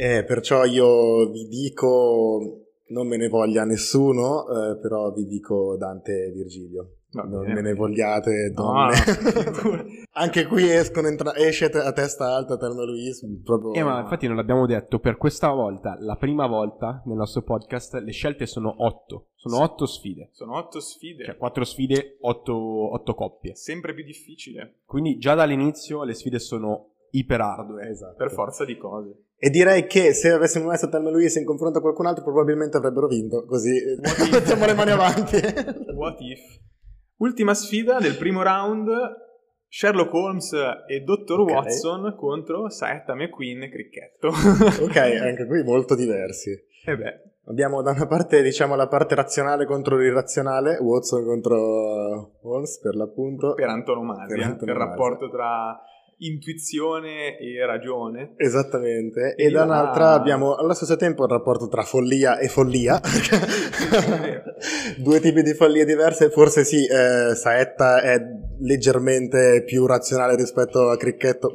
Eh, 0.00 0.24
perciò 0.24 0.64
io 0.64 1.28
vi 1.30 1.46
dico, 1.46 2.63
non 2.88 3.06
me 3.06 3.16
ne 3.16 3.28
voglia 3.28 3.64
nessuno, 3.64 4.46
eh, 4.48 4.76
però 4.78 5.12
vi 5.12 5.24
dico 5.26 5.76
Dante 5.76 6.26
e 6.26 6.30
Virgilio. 6.30 6.96
Va 7.14 7.22
non 7.22 7.44
me 7.46 7.60
ne 7.62 7.74
vogliate, 7.74 8.50
donne. 8.52 8.96
no. 9.62 9.84
Anche 10.16 10.46
qui 10.46 10.68
escono 10.68 11.06
entra- 11.06 11.36
esce 11.36 11.66
a 11.66 11.92
testa 11.92 12.34
alta 12.34 12.54
e 12.54 12.68
Louise, 12.74 13.26
proprio... 13.44 13.72
Eh, 13.72 13.84
ma 13.84 14.00
infatti 14.00 14.26
non 14.26 14.34
l'abbiamo 14.34 14.66
detto, 14.66 14.98
per 14.98 15.16
questa 15.16 15.50
volta, 15.52 15.96
la 16.00 16.16
prima 16.16 16.46
volta 16.48 17.02
nel 17.06 17.16
nostro 17.16 17.42
podcast, 17.42 17.94
le 17.94 18.10
scelte 18.10 18.46
sono 18.46 18.74
otto. 18.84 19.28
Sono 19.36 19.56
Sì. 19.56 19.62
otto 19.62 19.86
sfide. 19.86 20.28
Sono 20.32 20.56
otto 20.56 20.80
sfide. 20.80 21.24
Cioè, 21.24 21.36
quattro 21.36 21.62
sfide, 21.64 22.16
otto, 22.20 22.54
otto 22.92 23.14
coppie. 23.14 23.54
Sempre 23.54 23.94
più 23.94 24.04
difficile, 24.04 24.78
Quindi 24.84 25.16
già 25.18 25.34
dall'inizio 25.34 26.02
le 26.02 26.14
sfide 26.14 26.40
sono 26.40 26.94
iper 27.10 27.40
ardue. 27.40 27.88
Esatto. 27.90 28.16
per 28.16 28.32
forza 28.32 28.64
di 28.64 28.76
cose. 28.76 29.26
E 29.44 29.50
direi 29.50 29.86
che 29.86 30.14
se 30.14 30.30
avessimo 30.30 30.68
messo 30.68 30.88
Thelma 30.88 31.10
Louise 31.10 31.38
in 31.38 31.44
confronto 31.44 31.76
a 31.78 31.80
qualcun 31.82 32.06
altro 32.06 32.24
probabilmente 32.24 32.78
avrebbero 32.78 33.06
vinto, 33.08 33.44
così 33.44 33.76
eh, 33.76 33.98
mettiamo 34.32 34.64
le 34.64 34.72
mani 34.72 34.90
avanti. 34.92 35.36
What 35.94 36.18
if? 36.20 36.40
Ultima 37.18 37.52
sfida 37.52 37.98
del 37.98 38.16
primo 38.16 38.42
round. 38.42 38.88
Sherlock 39.68 40.14
Holmes 40.14 40.52
e 40.88 41.00
Dr. 41.00 41.40
Ok. 41.40 41.50
Watson 41.50 42.14
contro 42.16 42.70
Saetta 42.70 43.14
McQueen 43.14 43.64
e 43.64 43.70
Cricchetto. 43.70 44.28
ok, 44.28 44.96
anche 44.96 45.46
qui 45.46 45.62
molto 45.62 45.94
diversi. 45.94 46.50
e 46.86 46.96
beh, 46.96 47.20
Abbiamo 47.46 47.82
da 47.82 47.90
una 47.90 48.06
parte, 48.06 48.40
diciamo, 48.40 48.76
la 48.76 48.88
parte 48.88 49.14
razionale 49.14 49.66
contro 49.66 49.98
l'irrazionale, 49.98 50.78
Watson 50.80 51.24
contro 51.24 52.38
Holmes 52.40 52.78
per 52.80 52.94
l'appunto. 52.94 53.52
per 53.52 53.68
antonomasia, 53.68 54.34
Per 54.34 54.44
antonomasia. 54.44 54.74
rapporto 54.86 55.28
tra 55.28 55.78
intuizione 56.18 57.38
e 57.38 57.64
ragione. 57.66 58.34
Esattamente, 58.36 59.34
E 59.36 59.46
e 59.46 59.50
da 59.50 59.64
un'altra 59.64 60.10
ah. 60.10 60.14
abbiamo 60.14 60.54
allo 60.54 60.74
stesso 60.74 60.96
tempo 60.96 61.24
il 61.24 61.30
rapporto 61.30 61.68
tra 61.68 61.82
follia 61.82 62.38
e 62.38 62.48
follia. 62.48 63.00
Due 64.98 65.20
tipi 65.20 65.42
di 65.42 65.54
follie 65.54 65.84
diverse, 65.84 66.30
forse 66.30 66.64
sì, 66.64 66.86
eh, 66.86 67.34
Saetta 67.34 68.00
è 68.00 68.20
leggermente 68.60 69.62
più 69.64 69.86
razionale 69.86 70.36
rispetto 70.36 70.90
a 70.90 70.96
Cricchetto, 70.96 71.50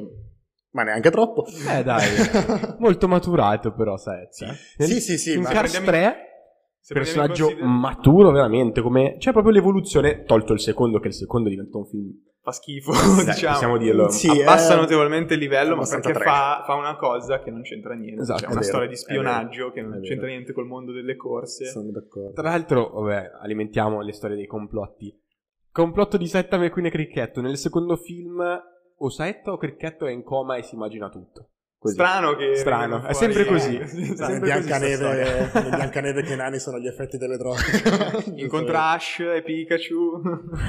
ma 0.72 0.82
neanche 0.82 1.10
troppo. 1.10 1.46
Eh 1.68 1.82
dai, 1.82 2.06
molto 2.78 3.08
maturato 3.08 3.72
però, 3.72 3.96
Saezza. 3.96 4.54
Sì, 4.78 5.00
sì, 5.00 5.18
sì, 5.18 5.34
In 5.34 5.42
ma 5.42 5.50
Cars 5.50 5.70
prendiamo 5.78 6.12
3, 6.12 6.29
Se 6.90 6.94
personaggio 6.94 7.44
considera- 7.44 7.68
maturo 7.68 8.30
veramente, 8.32 8.82
come... 8.82 9.16
C'è 9.18 9.30
proprio 9.30 9.52
l'evoluzione, 9.52 10.24
tolto 10.24 10.52
il 10.52 10.60
secondo, 10.60 10.98
che 10.98 11.08
il 11.08 11.14
secondo 11.14 11.48
diventa 11.48 11.78
un 11.78 11.86
film... 11.86 12.10
fa 12.42 12.50
schifo, 12.52 12.90
Dai, 12.92 13.26
diciamo. 13.26 13.52
possiamo 13.52 13.76
dirlo. 13.76 14.08
Sì, 14.10 14.28
Abbassa 14.28 14.74
è- 14.74 14.76
notevolmente 14.76 15.34
il 15.34 15.40
livello, 15.40 15.76
ma 15.76 15.86
perché 15.86 16.12
fa, 16.14 16.62
fa 16.66 16.74
una 16.74 16.96
cosa 16.96 17.40
che 17.40 17.50
non 17.50 17.62
c'entra 17.62 17.94
niente. 17.94 18.22
Esatto, 18.22 18.40
cioè 18.40 18.48
è 18.48 18.52
una 18.52 18.60
vero, 18.60 18.72
storia 18.72 18.88
di 18.88 18.96
spionaggio 18.96 19.70
che 19.70 19.82
non 19.82 20.00
c'entra 20.00 20.26
niente 20.26 20.52
col 20.52 20.66
mondo 20.66 20.90
delle 20.92 21.16
corse. 21.16 21.66
Sono 21.66 21.90
d'accordo. 21.90 22.32
Tra 22.32 22.50
l'altro, 22.50 22.90
vabbè, 22.90 23.30
alimentiamo 23.40 24.00
le 24.00 24.12
storie 24.12 24.36
dei 24.36 24.46
complotti. 24.46 25.16
Complotto 25.70 26.16
di 26.16 26.26
Setta 26.26 26.58
McQueen 26.58 26.86
e 26.86 26.90
Cricchetto. 26.90 27.40
Nel 27.40 27.56
secondo 27.56 27.96
film, 27.96 28.42
o 28.96 29.08
Setta 29.08 29.52
o 29.52 29.56
Cricchetto 29.56 30.06
è 30.06 30.10
in 30.10 30.24
coma 30.24 30.56
e 30.56 30.62
si 30.62 30.74
immagina 30.74 31.08
tutto. 31.08 31.50
Così. 31.80 31.94
Strano 31.94 32.36
che 32.36 32.56
Strano, 32.56 33.06
è 33.06 33.14
sempre 33.14 33.46
così. 33.46 33.76
eh, 33.76 33.80
così 33.80 34.04
sta 34.14 34.38
Biancaneve, 34.38 34.94
storia. 34.96 35.50
nel 35.54 35.68
Biancaneve 35.70 36.22
che 36.22 36.34
i 36.34 36.36
nani 36.36 36.58
sono 36.58 36.78
gli 36.78 36.86
effetti 36.86 37.16
delle 37.16 37.38
droghe. 37.38 37.56
Incontra 38.36 38.90
Ash 38.90 39.20
e 39.20 39.42
Pikachu. 39.42 40.20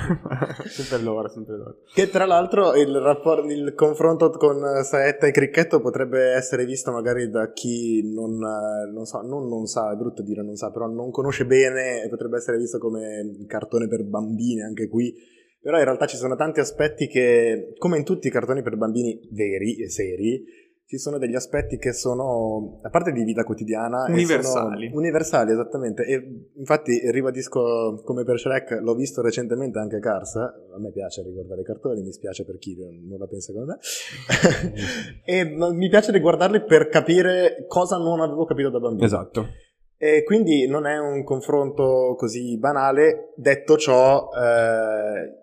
sempre 0.72 1.00
loro, 1.03 1.27
sempre 1.27 1.58
loro. 1.58 1.75
Che 1.94 2.10
tra 2.10 2.25
l'altro 2.25 2.75
il, 2.75 2.98
rapport- 2.98 3.44
il 3.51 3.74
confronto 3.75 4.30
con 4.30 4.63
Saetta 4.84 5.27
e 5.27 5.32
Cricchetto 5.32 5.82
potrebbe 5.82 6.32
essere 6.32 6.63
visto 6.63 6.94
magari 6.94 7.30
da 7.30 7.51
chi 7.51 8.10
non, 8.13 8.36
eh, 8.41 8.89
non 8.94 9.03
sa, 9.03 9.20
non, 9.20 9.50
non 9.50 9.65
sa, 9.65 9.91
è 9.91 9.98
brutto 9.98 10.24
dire 10.24 10.44
non 10.44 10.56
sa, 10.56 10.72
però 10.72 10.88
non 10.88 11.12
conosce 11.12 11.46
bene 11.46 12.03
e 12.03 12.08
potrebbe 12.08 12.38
essere 12.38 12.58
visto 12.58 12.77
come 12.77 13.36
cartone 13.48 13.89
per 13.89 14.06
bambini 14.06 14.62
anche 14.62 14.88
qui. 14.88 15.13
Però 15.62 15.77
in 15.77 15.84
realtà 15.84 16.06
ci 16.08 16.15
sono 16.18 16.36
tanti 16.38 16.60
aspetti 16.60 17.08
che, 17.08 17.74
come 17.77 17.98
in 17.98 18.03
tutti 18.03 18.27
i 18.27 18.32
cartoni 18.32 18.63
per 18.63 18.77
bambini 18.77 19.20
veri 19.32 19.75
e 19.80 19.89
seri, 19.89 20.44
ci 20.92 20.98
sono 20.98 21.18
degli 21.18 21.36
aspetti 21.36 21.78
che 21.78 21.94
sono, 21.94 22.80
a 22.82 22.90
parte 22.90 23.14
di 23.14 23.24
vita 23.24 23.46
quotidiana, 23.46 24.08
Universali. 24.10 24.88
sono 24.88 24.98
universali, 24.98 25.54
esattamente. 25.54 26.04
E 26.04 26.50
infatti 26.58 27.00
ribadisco 27.12 28.02
come 28.04 28.26
per 28.26 28.38
Shrek, 28.38 28.72
l'ho 28.82 28.94
visto 28.94 29.22
recentemente 29.22 29.80
anche 29.80 30.00
Cars. 30.00 30.36
A 30.36 30.80
me 30.80 30.92
piace 30.92 31.24
riguardare 31.24 31.62
i 31.62 31.64
cartoni, 31.64 32.02
mi 32.02 32.12
spiace 32.12 32.44
per 32.44 32.58
chi 32.58 32.76
non 33.08 33.18
la 33.18 33.26
pensa 33.26 33.54
come 33.54 33.68
me. 33.68 33.78
e 35.24 35.46
mi 35.46 35.88
piace 35.88 36.12
riguardarli 36.12 36.66
per 36.66 36.90
capire 36.90 37.64
cosa 37.70 37.96
non 37.96 38.20
avevo 38.20 38.44
capito 38.44 38.70
da 38.70 38.80
bambino. 38.82 39.06
Esatto. 39.06 39.48
E 39.96 40.24
quindi 40.26 40.68
non 40.68 40.88
è 40.88 40.98
un 40.98 41.24
confronto 41.24 42.16
così 42.18 42.58
banale. 42.58 43.32
Detto 43.38 43.78
ciò, 43.78 44.28
eh, 44.36 45.41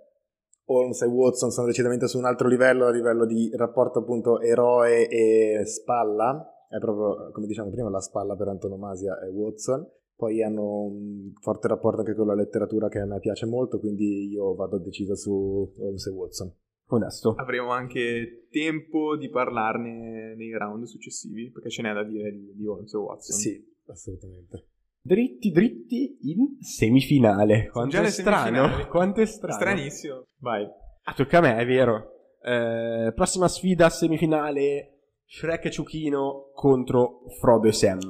Holmes 0.70 1.00
e 1.02 1.06
Watson 1.06 1.50
sono 1.50 1.66
decisamente 1.66 2.08
su 2.08 2.18
un 2.18 2.24
altro 2.24 2.48
livello, 2.48 2.86
a 2.86 2.90
livello 2.90 3.24
di 3.24 3.50
rapporto 3.54 4.00
appunto 4.00 4.40
eroe 4.40 5.08
e 5.08 5.64
spalla. 5.64 6.66
È 6.68 6.78
proprio, 6.78 7.30
come 7.32 7.46
diciamo 7.46 7.70
prima, 7.70 7.88
la 7.88 8.00
spalla 8.00 8.36
per 8.36 8.48
antonomasia 8.48 9.18
è 9.20 9.30
Watson. 9.30 9.86
Poi 10.14 10.42
hanno 10.42 10.82
un 10.82 11.32
forte 11.40 11.68
rapporto 11.68 12.00
anche 12.00 12.14
con 12.14 12.26
la 12.26 12.34
letteratura 12.34 12.88
che 12.88 12.98
a 12.98 13.06
me 13.06 13.18
piace 13.20 13.46
molto, 13.46 13.78
quindi 13.78 14.28
io 14.28 14.54
vado 14.54 14.78
deciso 14.78 15.14
su 15.14 15.72
Holmes 15.78 16.06
e 16.06 16.10
Watson. 16.10 16.52
Onesto. 16.90 17.34
Avremo 17.36 17.70
anche 17.70 18.48
tempo 18.50 19.16
di 19.16 19.28
parlarne 19.28 20.34
nei 20.34 20.56
round 20.56 20.84
successivi, 20.84 21.50
perché 21.50 21.70
ce 21.70 21.82
n'è 21.82 21.92
da 21.92 22.02
dire 22.02 22.30
di, 22.32 22.52
di 22.54 22.66
Holmes 22.66 22.92
e 22.92 22.96
Watson. 22.96 23.36
Sì, 23.38 23.74
assolutamente. 23.86 24.66
Dritti 25.00 25.50
dritti 25.50 26.18
in 26.22 26.58
semifinale. 26.60 27.68
Quanto 27.68 27.96
è 28.00 28.10
strano. 28.10 28.86
Quanto 28.88 29.20
è 29.20 29.26
strano. 29.26 29.54
Stranissimo. 29.54 30.24
Vai. 30.38 30.64
Ah, 31.04 31.14
tocca 31.14 31.38
a 31.38 31.40
me, 31.40 31.56
è 31.56 31.64
vero. 31.66 32.12
Eh, 32.42 33.12
prossima 33.14 33.48
sfida 33.48 33.88
semifinale 33.88 34.98
Shrek 35.26 35.66
e 35.66 35.70
Ciuchino 35.70 36.50
contro 36.52 37.22
Frodo 37.40 37.68
e 37.68 37.72
Sam. 37.72 38.00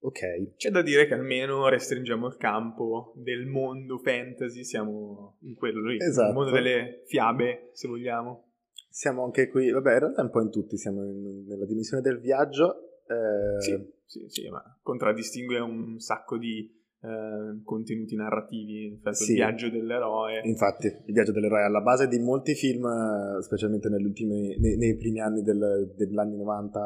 Ok. 0.00 0.54
C'è 0.56 0.70
da 0.70 0.82
dire 0.82 1.06
che 1.06 1.14
almeno 1.14 1.68
restringiamo 1.68 2.26
il 2.28 2.36
campo 2.36 3.12
del 3.16 3.46
mondo 3.46 3.98
fantasy, 3.98 4.62
siamo 4.64 5.36
in 5.40 5.54
quello 5.56 5.84
lì, 5.88 5.96
Esatto. 5.96 6.28
il 6.28 6.34
mondo 6.34 6.50
delle 6.52 7.02
fiabe, 7.06 7.70
se 7.72 7.88
vogliamo. 7.88 8.44
Siamo 8.90 9.24
anche 9.24 9.48
qui, 9.48 9.70
vabbè, 9.70 9.92
in 9.94 9.98
realtà 9.98 10.22
un 10.22 10.30
po' 10.30 10.40
in 10.40 10.50
tutti, 10.50 10.76
siamo 10.76 11.04
in- 11.04 11.44
nella 11.46 11.66
dimensione 11.66 12.02
del 12.02 12.20
viaggio. 12.20 13.00
eh, 13.08 13.60
Sì, 13.60 13.96
sì, 14.08 14.24
sì, 14.28 14.48
ma 14.48 14.62
contraddistingue 14.82 15.58
un 15.60 15.98
sacco 15.98 16.38
di 16.38 16.74
eh, 17.00 17.62
contenuti 17.62 18.16
narrativi, 18.16 18.86
in 18.86 18.94
effetti 18.94 19.14
Sì. 19.16 19.30
il 19.32 19.36
viaggio 19.36 19.68
dell'eroe. 19.70 20.40
Infatti, 20.44 20.86
il 20.86 21.12
viaggio 21.12 21.32
dell'eroe 21.32 21.60
è 21.60 21.64
alla 21.64 21.82
base 21.82 22.08
di 22.08 22.18
molti 22.18 22.54
film, 22.54 22.84
eh, 22.86 23.42
specialmente 23.42 23.88
negli 23.88 24.04
ultimi, 24.06 24.56
nei, 24.58 24.76
nei 24.76 24.96
primi 24.96 25.20
anni 25.20 25.42
del- 25.42 25.92
degli 25.94 26.18
anni 26.18 26.36
90 26.36 26.80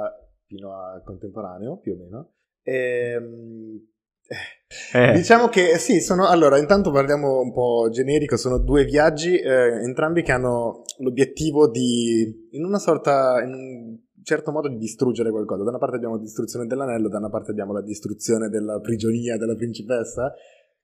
fino 0.46 0.74
al 0.76 1.02
contemporaneo, 1.04 1.78
più 1.78 1.94
o 1.94 1.96
meno. 1.96 2.32
Ehm, 2.62 3.86
Eh, 4.94 5.12
Diciamo 5.12 5.48
che 5.48 5.76
sì, 5.76 6.00
sono 6.00 6.26
allora 6.28 6.56
intanto 6.58 6.90
parliamo 6.90 7.40
un 7.40 7.52
po' 7.52 7.88
generico, 7.90 8.38
sono 8.38 8.56
due 8.58 8.84
viaggi, 8.84 9.36
eh, 9.38 9.82
entrambi 9.82 10.22
che 10.22 10.32
hanno 10.32 10.84
l'obiettivo 11.00 11.68
di, 11.68 12.48
in 12.52 12.64
una 12.64 12.78
sorta, 12.78 13.42
in 13.44 13.52
un 13.52 13.98
certo 14.22 14.50
modo 14.50 14.68
di 14.68 14.76
distruggere 14.76 15.30
qualcosa. 15.30 15.62
Da 15.64 15.70
una 15.70 15.78
parte 15.78 15.96
abbiamo 15.96 16.14
la 16.16 16.20
distruzione 16.20 16.66
dell'anello, 16.66 17.08
da 17.08 17.18
una 17.18 17.30
parte 17.30 17.50
abbiamo 17.50 17.72
la 17.72 17.82
distruzione 17.82 18.48
della 18.48 18.80
prigionia 18.80 19.36
della 19.36 19.54
principessa, 19.54 20.32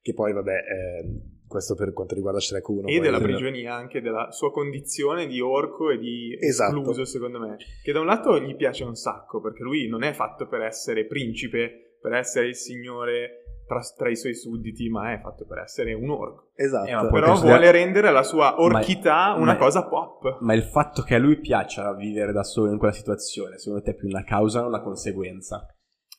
che 0.00 0.14
poi 0.14 0.32
vabbè, 0.32 0.52
eh, 0.52 1.20
questo 1.46 1.74
per 1.74 1.92
quanto 1.92 2.14
riguarda 2.14 2.40
Shrek 2.40 2.68
1. 2.68 2.88
E 2.88 3.00
della 3.00 3.20
prigionia 3.20 3.74
anche 3.74 4.00
della 4.00 4.30
sua 4.30 4.52
condizione 4.52 5.26
di 5.26 5.40
orco 5.40 5.90
e 5.90 5.98
di 5.98 6.36
Esatto. 6.38 6.76
escluso, 6.76 7.04
secondo 7.04 7.38
me. 7.38 7.56
Che 7.82 7.92
da 7.92 8.00
un 8.00 8.06
lato 8.06 8.38
gli 8.38 8.54
piace 8.54 8.84
un 8.84 8.94
sacco, 8.94 9.40
perché 9.40 9.62
lui 9.62 9.88
non 9.88 10.02
è 10.02 10.12
fatto 10.12 10.46
per 10.46 10.60
essere 10.60 11.06
principe, 11.06 11.96
per 12.00 12.12
essere 12.12 12.48
il 12.48 12.54
signore 12.54 13.47
tra, 13.68 13.80
tra 13.96 14.08
i 14.10 14.16
suoi 14.16 14.34
sudditi, 14.34 14.88
ma 14.88 15.12
è 15.12 15.20
fatto 15.20 15.44
per 15.46 15.58
essere 15.58 15.92
un 15.92 16.10
orco. 16.10 16.50
Esatto. 16.54 16.88
Eh, 16.88 17.10
Però 17.10 17.26
considera- 17.26 17.56
vuole 17.56 17.70
rendere 17.70 18.10
la 18.10 18.22
sua 18.24 18.60
orchità 18.60 19.34
Ma- 19.34 19.34
una 19.34 19.52
ma- 19.52 19.58
cosa 19.58 19.86
pop. 19.86 20.38
Ma 20.40 20.54
il 20.54 20.62
fatto 20.64 21.02
che 21.02 21.14
a 21.14 21.18
lui 21.18 21.38
piaccia 21.38 21.94
vivere 21.94 22.32
da 22.32 22.42
solo 22.42 22.72
in 22.72 22.78
quella 22.78 22.94
situazione, 22.94 23.58
secondo 23.58 23.84
te 23.84 23.90
è 23.92 23.94
più 23.94 24.08
una 24.08 24.24
causa 24.24 24.64
o 24.64 24.66
una 24.66 24.80
conseguenza? 24.82 25.64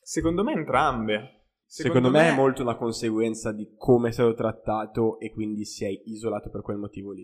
Secondo 0.01 0.43
me 0.43 0.53
entrambe. 0.53 1.33
Secondo, 1.65 2.09
me, 2.09 2.29
è 2.29 2.33
molto 2.33 2.63
una 2.63 2.75
conseguenza 2.75 3.51
di 3.51 3.75
come 3.77 4.09
è 4.09 4.11
stato 4.11 4.33
trattato 4.33 5.19
e 5.19 5.31
quindi 5.31 5.65
si 5.65 5.85
è 5.85 5.89
isolato 6.05 6.49
per 6.49 6.61
quel 6.61 6.77
motivo 6.77 7.11
lì. 7.11 7.23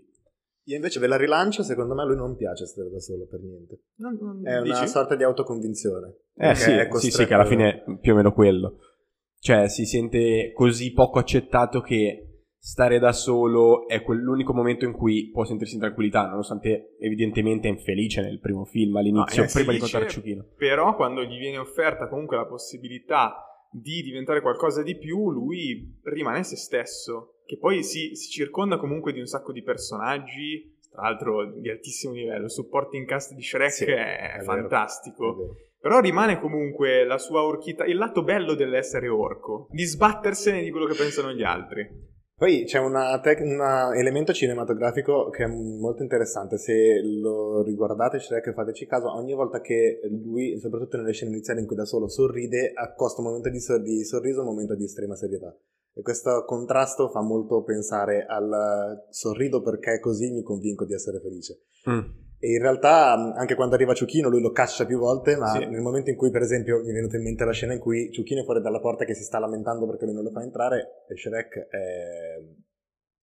Io 0.68 0.76
invece 0.76 1.00
ve 1.00 1.08
la 1.08 1.16
rilancio, 1.16 1.62
secondo 1.64 1.94
me 1.94 2.02
a 2.02 2.04
lui 2.06 2.16
non 2.16 2.36
piace 2.36 2.64
stare 2.66 2.88
da 2.90 3.00
solo 3.00 3.26
per 3.26 3.40
niente. 3.40 3.82
Non- 3.96 4.16
non- 4.20 4.46
È 4.46 4.58
una 4.58 4.62
dici? 4.62 4.88
sorta 4.88 5.16
di 5.16 5.24
autoconvinzione. 5.24 6.14
Eh 6.36 6.54
sì, 6.54 6.70
è 6.72 6.88
sì, 6.94 7.10
sì, 7.10 7.24
che 7.26 7.34
alla 7.34 7.44
fine 7.44 7.82
è 7.84 7.98
più 7.98 8.12
o 8.12 8.16
meno 8.16 8.32
quello. 8.32 8.78
Cioè, 9.46 9.68
si 9.68 9.86
sente 9.86 10.50
così 10.52 10.92
poco 10.92 11.20
accettato 11.20 11.80
che 11.80 12.40
stare 12.58 12.98
da 12.98 13.12
solo 13.12 13.86
è 13.86 14.02
quell'unico 14.02 14.52
momento 14.52 14.84
in 14.84 14.90
cui 14.90 15.30
può 15.30 15.44
sentirsi 15.44 15.74
in 15.74 15.82
tranquillità, 15.82 16.26
nonostante 16.26 16.96
evidentemente 16.98 17.68
è 17.68 17.70
infelice 17.70 18.22
nel 18.22 18.40
primo 18.40 18.64
film, 18.64 18.96
all'inizio, 18.96 19.44
No, 19.44 19.48
prima 19.52 19.68
di 19.68 19.76
incontrare 19.76 20.08
Ciuchino. 20.08 20.46
Però 20.56 20.96
quando 20.96 21.22
gli 21.22 21.38
viene 21.38 21.58
offerta 21.58 22.08
comunque 22.08 22.36
la 22.36 22.46
possibilità 22.46 23.36
di 23.70 24.02
diventare 24.02 24.40
qualcosa 24.40 24.82
di 24.82 24.96
più, 24.96 25.30
lui 25.30 25.96
rimane 26.02 26.42
se 26.42 26.56
stesso, 26.56 27.42
che 27.46 27.56
poi 27.56 27.84
si, 27.84 28.16
si 28.16 28.28
circonda 28.28 28.78
comunque 28.78 29.12
di 29.12 29.20
un 29.20 29.26
sacco 29.26 29.52
di 29.52 29.62
personaggi, 29.62 30.75
tra 30.96 31.08
l'altro 31.08 31.52
di 31.60 31.68
altissimo 31.68 32.14
livello. 32.14 32.44
Il 32.44 32.50
supporting 32.50 33.06
cast 33.06 33.34
di 33.34 33.42
Shrek 33.42 33.70
Sì, 33.70 33.84
è, 33.84 34.32
è 34.32 34.38
vero, 34.38 34.44
fantastico. 34.44 35.32
è 35.32 35.36
vero. 35.36 35.56
Però 35.78 36.00
rimane 36.00 36.40
comunque 36.40 37.04
la 37.04 37.18
sua 37.18 37.42
orchità, 37.42 37.84
il 37.84 37.96
lato 37.96 38.24
bello 38.24 38.54
dell'essere 38.54 39.08
orco, 39.08 39.68
di 39.70 39.84
sbattersene 39.84 40.62
di 40.62 40.70
quello 40.70 40.86
che 40.86 40.96
pensano 40.96 41.32
gli 41.32 41.42
altri. 41.42 42.14
Poi 42.34 42.64
c'è 42.64 42.78
un 42.78 42.96
elemento 43.94 44.32
cinematografico 44.32 45.30
che 45.30 45.44
è 45.44 45.46
molto 45.46 46.02
interessante. 46.02 46.58
Se 46.58 47.00
lo 47.02 47.62
riguardate, 47.62 48.18
Shrek, 48.18 48.52
fateci 48.52 48.86
caso, 48.86 49.14
ogni 49.14 49.32
volta 49.32 49.60
che 49.60 50.00
lui, 50.10 50.58
soprattutto 50.58 50.96
nelle 50.96 51.12
scene 51.12 51.30
iniziali 51.30 51.60
in 51.60 51.66
cui 51.66 51.76
da 51.76 51.84
solo 51.84 52.08
sorride, 52.08 52.72
accosta 52.74 53.20
un 53.20 53.28
momento 53.28 53.48
di, 53.48 53.60
sor- 53.60 53.80
di 53.80 54.04
sorriso 54.04 54.40
a 54.40 54.42
un 54.42 54.50
momento 54.50 54.74
di 54.74 54.84
estrema 54.84 55.14
serietà. 55.14 55.56
E 55.98 56.02
questo 56.02 56.44
contrasto 56.44 57.08
fa 57.08 57.22
molto 57.22 57.62
pensare 57.62 58.26
al 58.28 59.06
sorrido 59.08 59.62
perché 59.62 59.98
così 59.98 60.30
mi 60.30 60.42
convinco 60.42 60.84
di 60.84 60.92
essere 60.92 61.20
felice. 61.20 61.62
Mm. 61.88 62.00
E 62.38 62.52
in 62.52 62.60
realtà, 62.60 63.16
mh, 63.16 63.38
anche 63.38 63.54
quando 63.54 63.76
arriva 63.76 63.94
Ciuchino, 63.94 64.28
lui 64.28 64.42
lo 64.42 64.50
caccia 64.50 64.84
più 64.84 64.98
volte, 64.98 65.36
ma 65.36 65.52
Sì. 65.52 65.64
nel 65.64 65.80
momento 65.80 66.10
in 66.10 66.16
cui, 66.16 66.30
per 66.30 66.42
esempio, 66.42 66.82
mi 66.82 66.90
è 66.90 66.92
venuta 66.92 67.16
in 67.16 67.22
mente 67.22 67.46
la 67.46 67.52
scena 67.52 67.72
in 67.72 67.78
cui 67.78 68.12
Ciuchino 68.12 68.42
è 68.42 68.44
fuori 68.44 68.60
dalla 68.60 68.78
porta 68.80 69.06
che 69.06 69.14
si 69.14 69.22
sta 69.24 69.38
lamentando 69.38 69.86
perché 69.86 70.04
lui 70.04 70.12
non 70.12 70.24
lo 70.24 70.30
fa 70.32 70.42
entrare, 70.42 71.04
e 71.08 71.16
Shrek 71.16 71.66
è 71.70 72.44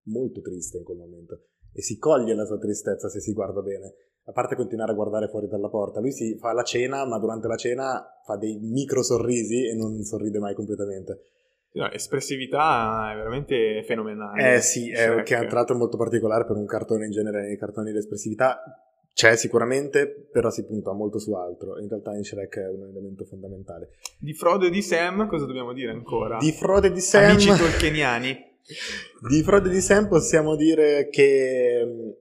molto 0.06 0.40
triste 0.40 0.78
in 0.78 0.82
quel 0.84 0.98
momento. 0.98 1.42
E 1.72 1.80
si 1.80 1.96
coglie 1.96 2.34
la 2.34 2.44
sua 2.44 2.58
tristezza 2.58 3.08
se 3.08 3.20
si 3.20 3.32
guarda 3.32 3.62
bene. 3.62 3.94
A 4.24 4.32
parte 4.32 4.56
continuare 4.56 4.90
a 4.90 4.96
guardare 4.96 5.28
fuori 5.28 5.46
dalla 5.46 5.68
porta, 5.68 6.00
lui 6.00 6.10
si 6.10 6.36
fa 6.38 6.52
la 6.52 6.64
cena, 6.64 7.06
ma 7.06 7.20
durante 7.20 7.46
la 7.46 7.56
cena 7.56 8.04
fa 8.26 8.36
dei 8.36 8.58
micro 8.58 9.04
sorrisi 9.04 9.68
e 9.68 9.76
non 9.76 10.02
sorride 10.02 10.40
mai 10.40 10.54
completamente. 10.54 11.20
No, 11.74 11.90
espressività 11.90 13.10
è 13.12 13.16
veramente 13.16 13.82
fenomenale. 13.84 14.54
Eh 14.54 14.60
sì, 14.60 14.92
è, 14.92 14.96
Shrek. 14.96 15.24
che 15.24 15.46
tra 15.46 15.56
l'altro 15.56 15.74
è 15.74 15.78
molto 15.78 15.96
particolare 15.96 16.44
per 16.44 16.56
un 16.56 16.66
cartone 16.66 17.06
in 17.06 17.10
genere, 17.10 17.42
nei 17.42 17.58
cartoni 17.58 17.90
l'espressività 17.90 18.62
c'è 19.12 19.36
sicuramente, 19.36 20.28
però 20.30 20.50
si 20.50 20.64
punta 20.64 20.92
molto 20.92 21.18
su 21.18 21.32
altro. 21.34 21.80
In 21.80 21.88
realtà 21.88 22.14
in 22.14 22.22
Shrek 22.22 22.58
è 22.58 22.68
un 22.68 22.88
elemento 22.90 23.24
fondamentale. 23.24 23.90
Di 24.18 24.34
Frodo 24.34 24.66
e 24.66 24.70
di 24.70 24.82
Sam 24.82 25.26
cosa 25.26 25.46
dobbiamo 25.46 25.72
dire 25.72 25.90
ancora? 25.90 26.38
Di 26.38 26.52
Frode 26.52 26.88
e 26.88 26.92
di 26.92 27.00
Sam, 27.00 27.30
Amici 27.30 27.48
tolkieniani. 27.58 28.38
di 29.28 29.42
Frode 29.42 29.68
e 29.68 29.72
di 29.72 29.80
Sam 29.80 30.06
possiamo 30.06 30.54
dire 30.54 31.08
che, 31.08 32.16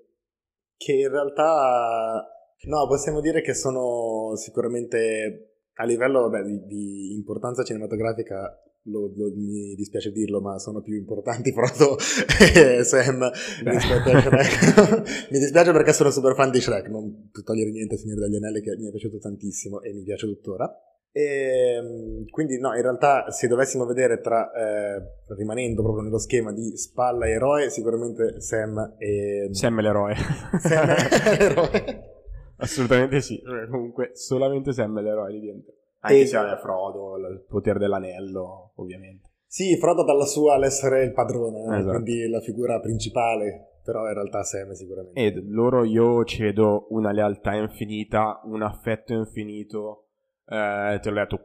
che 0.78 0.94
in 0.94 1.10
realtà, 1.10 2.28
no, 2.64 2.88
possiamo 2.88 3.22
dire 3.22 3.42
che 3.42 3.54
sono 3.54 4.36
sicuramente 4.36 5.58
a 5.76 5.86
livello 5.86 6.22
vabbè, 6.22 6.44
di, 6.44 6.66
di 6.66 7.14
importanza 7.14 7.64
cinematografica 7.64 8.52
lo- 8.84 9.12
lo- 9.16 9.34
mi 9.36 9.76
dispiace 9.76 10.12
dirlo, 10.12 10.42
ma 10.42 10.60
sono 10.60 10.82
più 10.82 10.96
importanti 10.96 11.52
Frodo 11.54 11.98
e 11.98 12.84
Sam 12.84 13.30
rispetto 13.64 14.10
a 14.10 14.22
Shrek. 14.22 15.30
mi 15.32 15.40
dispiace 15.40 15.72
perché 15.72 15.94
sono 15.94 16.12
super 16.12 16.36
fan 16.36 16.52
di 16.52 16.60
Shrek, 16.60 16.88
non 16.88 17.30
togliere 17.44 17.72
niente 17.72 17.96
a 17.96 17.98
Signore 17.98 18.22
degli 18.22 18.36
Anelli 18.36 18.62
che 18.62 18.76
mi 18.78 18.88
è 18.88 18.92
piaciuto 18.92 19.20
tantissimo 19.20 19.82
e 19.82 19.94
mi 19.94 20.04
piace 20.04 20.28
tuttora. 20.28 20.70
E, 21.16 21.80
mm, 21.80 22.24
quindi 22.32 22.58
no, 22.60 22.74
in 22.74 22.82
realtà 22.82 23.30
se 23.30 23.48
dovessimo 23.48 23.86
vedere 23.86 24.20
tra, 24.20 24.52
eh, 24.52 25.00
rimanendo 25.36 25.84
proprio 25.84 26.04
nello 26.04 26.18
schema 26.18 26.52
di 26.52 26.76
spalla 26.76 27.28
e 27.28 27.32
eroe, 27.32 27.70
sicuramente 27.70 28.42
Sam 28.42 28.96
e... 28.98 29.50
Sam 29.52 29.78
è 29.78 29.82
l'eroe. 29.84 30.16
Sam 30.60 30.88
è 30.88 31.38
l'eroe. 31.38 32.12
Assolutamente 32.58 33.22
sì. 33.22 33.40
Comunque, 33.70 34.12
solamente 34.14 34.74
Sam 34.74 34.98
è 34.98 35.02
l'eroe 35.04 35.32
lì 35.32 35.42
dentro. 35.42 35.74
Anche 36.06 36.22
E- 36.22 36.26
se 36.26 36.38
è 36.38 36.58
Frodo, 36.58 37.18
il 37.18 37.46
potere 37.48 37.80
dell'anello, 37.80 38.72
ovviamente. 38.76 39.30
Sì, 39.48 39.78
Frodo 39.78 40.04
dalla 40.04 40.26
sua 40.26 40.56
all'essere 40.56 41.04
il 41.04 41.14
padrone, 41.14 41.60
eh, 41.64 41.78
Esatto. 41.78 41.90
quindi 42.02 42.28
la 42.28 42.42
figura 42.42 42.80
principale, 42.80 43.80
però 43.84 44.08
in 44.08 44.14
realtà 44.14 44.44
Sam 44.44 44.72
sicuramente. 44.72 45.20
Ed 45.24 45.44
loro 45.48 45.84
io 45.84 46.24
ci 46.26 46.42
vedo 46.42 46.88
una 46.90 47.12
lealtà 47.12 47.54
infinita, 47.54 48.42
un 48.46 48.64
affetto 48.64 49.14
infinito. 49.14 50.08
Eh, 50.46 51.00
te 51.02 51.10
l'ho 51.10 51.16
detto 51.16 51.40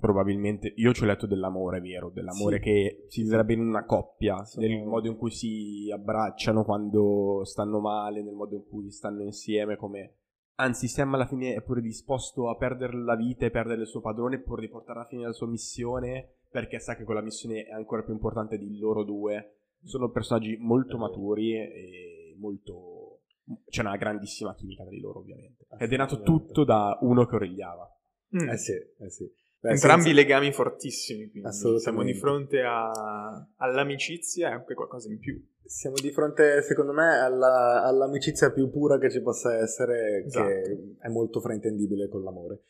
probabilmente. 0.00 0.72
Io 0.76 0.92
ci 0.92 1.04
ho 1.04 1.06
letto 1.06 1.26
dell'amore, 1.26 1.80
vero? 1.80 2.10
Dell'amore 2.10 2.56
Sì. 2.56 2.62
che 2.62 3.04
si 3.08 3.24
sarebbe 3.24 3.52
in 3.54 3.60
una 3.60 3.84
coppia, 3.84 4.44
Sono- 4.44 4.66
nel 4.66 4.84
modo 4.84 5.08
in 5.08 5.16
cui 5.16 5.30
si 5.30 5.88
abbracciano 5.92 6.64
quando 6.64 7.40
stanno 7.44 7.80
male, 7.80 8.22
nel 8.22 8.34
modo 8.34 8.54
in 8.56 8.64
cui 8.68 8.90
stanno 8.90 9.22
insieme, 9.22 9.76
come. 9.76 10.14
Anzi, 10.60 10.88
Sam 10.88 11.14
alla 11.14 11.26
fine 11.26 11.54
è 11.54 11.62
pure 11.62 11.80
disposto 11.80 12.48
a 12.48 12.56
perdere 12.56 12.96
la 12.96 13.14
vita 13.14 13.46
e 13.46 13.50
perdere 13.50 13.82
il 13.82 13.86
suo 13.86 14.00
padrone 14.00 14.40
pur 14.40 14.58
di 14.58 14.68
portare 14.68 14.98
alla 14.98 15.08
fine 15.08 15.24
la 15.24 15.32
sua 15.32 15.46
missione 15.46 16.38
perché 16.50 16.80
sa 16.80 16.96
che 16.96 17.04
quella 17.04 17.20
missione 17.20 17.64
è 17.64 17.72
ancora 17.72 18.02
più 18.02 18.12
importante 18.12 18.58
di 18.58 18.78
loro 18.78 19.04
due. 19.04 19.58
Sono 19.84 20.10
personaggi 20.10 20.56
molto 20.56 20.98
maturi 20.98 21.52
e 21.54 22.36
molto... 22.38 23.20
c'è 23.68 23.82
una 23.82 23.96
grandissima 23.96 24.54
chimica 24.54 24.82
tra 24.82 24.90
di 24.90 25.00
loro 25.00 25.20
ovviamente. 25.20 25.66
Ed 25.78 25.92
è 25.92 25.96
nato 25.96 26.22
tutto 26.22 26.64
da 26.64 26.98
uno 27.02 27.24
che 27.26 27.36
origliava. 27.36 27.88
Mm. 28.36 28.48
Eh 28.48 28.56
sì, 28.56 28.72
eh 28.72 29.10
sì. 29.10 29.32
Beh, 29.60 29.70
Entrambi 29.70 30.02
senza- 30.04 30.16
legami 30.20 30.52
fortissimi, 30.52 31.28
quindi 31.30 31.48
Assolutamente. 31.48 31.82
siamo 31.82 32.02
di 32.04 32.14
fronte 32.14 32.60
a- 32.62 33.46
all'amicizia 33.56 34.48
e 34.48 34.52
anche 34.52 34.74
qualcosa 34.74 35.10
in 35.10 35.18
più. 35.18 35.42
Siamo 35.64 35.96
di 36.00 36.10
fronte, 36.12 36.62
secondo 36.62 36.92
me, 36.92 37.18
alla- 37.18 37.82
all'amicizia 37.84 38.52
più 38.52 38.70
pura 38.70 38.98
che 38.98 39.10
ci 39.10 39.20
possa 39.20 39.58
essere, 39.58 40.22
Esatto. 40.24 40.46
che 40.46 40.94
è 41.00 41.08
molto 41.08 41.40
fraintendibile 41.40 42.08
con 42.08 42.22
l'amore. 42.22 42.60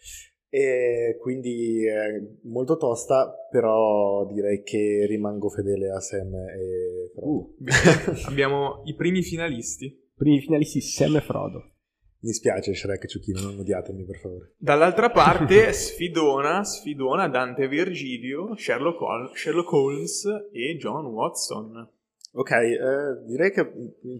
E 0.51 1.18
quindi 1.20 1.87
è 1.87 2.20
molto 2.44 2.79
tosta, 2.79 3.35
però 3.51 4.27
direi 4.33 4.62
che 4.62 5.05
rimango 5.07 5.51
fedele 5.51 5.90
a 5.90 6.01
Sam 6.01 6.35
e 6.35 7.11
Frodo. 7.14 7.55
Abbiamo 8.29 8.81
i 8.87 8.94
primi 8.94 9.22
finalisti. 9.22 9.94
Primi 10.16 10.40
finalisti 10.40 10.81
Sam 10.81 11.16
e 11.16 11.20
Frodo. 11.20 11.72
Mi 12.20 12.33
spiace, 12.33 12.74
Shrek 12.74 13.04
e 13.04 13.07
Ciuchino, 13.09 13.40
non 13.40 13.59
odiatemi 13.61 14.04
per 14.04 14.16
favore. 14.18 14.52
Dall'altra 14.57 15.11
parte, 15.12 15.72
sfidona, 15.72 16.64
sfidona 16.64 17.28
Dante 17.28 17.68
Virgilio, 17.68 18.57
Sherlock, 18.57 19.00
Hol- 19.00 19.31
Sherlock 19.37 19.72
Holmes 19.72 20.24
e 20.52 20.76
John 20.78 21.07
Watson. 21.07 21.88
Ok, 22.33 22.50
eh, 22.50 23.24
direi 23.26 23.52
che 23.52 23.70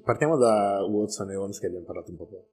partiamo 0.03 0.37
da 0.37 0.85
Watson 0.89 1.31
e 1.31 1.37
Holmes 1.37 1.59
che 1.59 1.67
abbiamo 1.67 1.85
parlato 1.85 2.11
un 2.11 2.17
po' 2.17 2.27
poco. 2.27 2.47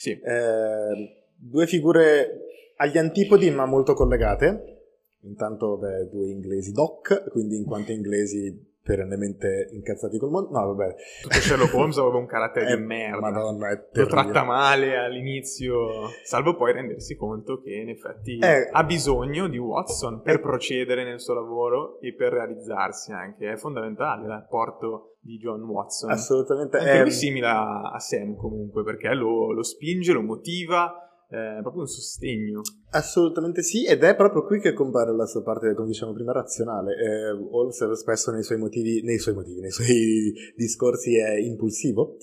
Sì, 0.00 0.10
Eh, 0.10 1.16
due 1.36 1.66
figure 1.66 2.40
agli 2.76 2.96
antipodi 2.98 3.50
ma 3.50 3.66
molto 3.66 3.92
collegate. 3.94 4.74
Intanto, 5.22 5.76
beh, 5.76 6.08
due 6.08 6.28
inglesi 6.30 6.72
doc, 6.72 7.28
quindi 7.30 7.56
in 7.56 7.64
quanto 7.64 7.92
inglesi 7.92 8.76
perennemente 8.82 9.68
incazzati 9.72 10.18
col 10.18 10.30
mondo. 10.30 10.50
No, 10.58 10.74
vabbè. 10.74 10.94
tutto 11.22 11.34
Sherlock 11.36 11.74
Holmes 11.74 11.96
aveva 11.98 12.16
un 12.18 12.26
carattere 12.26 12.66
Eh, 12.72 12.76
di 12.76 12.82
merda. 12.82 13.20
Madonna, 13.30 13.68
è 13.68 13.74
Lo 13.74 13.88
terribile. 13.92 14.06
tratta 14.22 14.44
male 14.44 14.96
all'inizio, 14.96 16.08
salvo 16.24 16.56
poi 16.56 16.72
rendersi 16.72 17.16
conto 17.16 17.60
che 17.60 17.74
in 17.74 17.88
effetti 17.90 18.38
Eh. 18.38 18.68
ha 18.72 18.84
bisogno 18.84 19.48
di 19.48 19.58
Watson 19.58 20.22
per 20.22 20.36
Eh. 20.36 20.40
procedere 20.40 21.04
nel 21.04 21.20
suo 21.20 21.34
lavoro 21.34 22.00
e 22.00 22.14
per 22.14 22.32
realizzarsi 22.32 23.12
anche. 23.12 23.50
È 23.52 23.56
fondamentale 23.56 24.26
l'apporto 24.26 25.16
di 25.20 25.36
John 25.36 25.62
Watson. 25.62 26.10
Assolutamente. 26.10 26.78
Anche 26.78 26.90
eh, 26.92 27.00
lui 27.02 27.10
simile 27.10 27.46
a 27.46 27.90
a 27.90 27.98
Sam 27.98 28.36
comunque, 28.36 28.82
perché 28.84 29.12
lo, 29.14 29.52
lo 29.52 29.62
spinge, 29.62 30.12
lo 30.12 30.22
motiva, 30.22 31.07
è 31.28 31.60
proprio 31.60 31.82
un 31.82 31.88
sostegno. 31.88 32.62
Assolutamente 32.90 33.62
sì, 33.62 33.84
ed 33.84 34.02
è 34.02 34.16
proprio 34.16 34.44
qui 34.44 34.60
che 34.60 34.72
compare 34.72 35.14
la 35.14 35.26
sua 35.26 35.42
parte, 35.42 35.74
come 35.74 35.88
dicevamo 35.88 36.14
prima, 36.14 36.32
razionale. 36.32 36.94
Eh, 36.94 37.30
Holmes 37.30 37.92
spesso 37.92 38.30
nei 38.32 38.42
suoi 38.42 38.58
motivi, 38.58 39.02
nei 39.02 39.18
suoi 39.18 39.34
motivi, 39.34 39.60
nei 39.60 39.70
suoi 39.70 40.32
discorsi 40.56 41.18
è 41.18 41.36
impulsivo, 41.38 42.16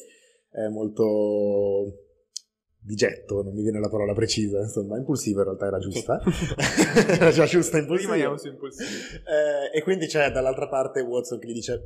è 0.49 0.67
molto 0.69 2.01
di 2.79 2.95
getto, 2.95 3.41
non 3.41 3.53
mi 3.53 3.63
viene 3.63 3.79
la 3.79 3.89
parola 3.89 4.13
precisa, 4.13 4.59
insomma, 4.59 4.97
impulsivo 4.97 5.39
in 5.39 5.45
realtà 5.45 5.67
era 5.67 5.79
giusta. 5.79 6.21
era 7.19 7.31
già 7.31 7.45
giusta 7.45 7.77
impulsivo. 7.77 8.11
Rimaniamo 8.11 8.37
su 8.37 8.47
impulsivi. 8.47 8.89
Eh, 9.25 9.77
e 9.77 9.83
quindi 9.83 10.07
c'è 10.07 10.31
dall'altra 10.31 10.67
parte 10.67 11.01
Watson 11.01 11.37
che 11.37 11.47
gli 11.47 11.53
dice 11.53 11.79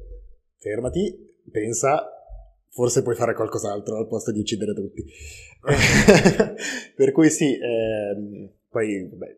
fermati, 0.57 1.37
pensa, 1.51 2.18
forse 2.69 3.01
puoi 3.01 3.15
fare 3.15 3.33
qualcos'altro 3.33 3.97
al 3.97 4.07
posto 4.07 4.31
di 4.31 4.39
uccidere 4.39 4.73
tutti. 4.73 5.03
Per 6.95 7.11
cui 7.11 7.29
sì, 7.29 7.57
ehm, 7.57 8.49
poi 8.69 9.07
vabbè, 9.09 9.37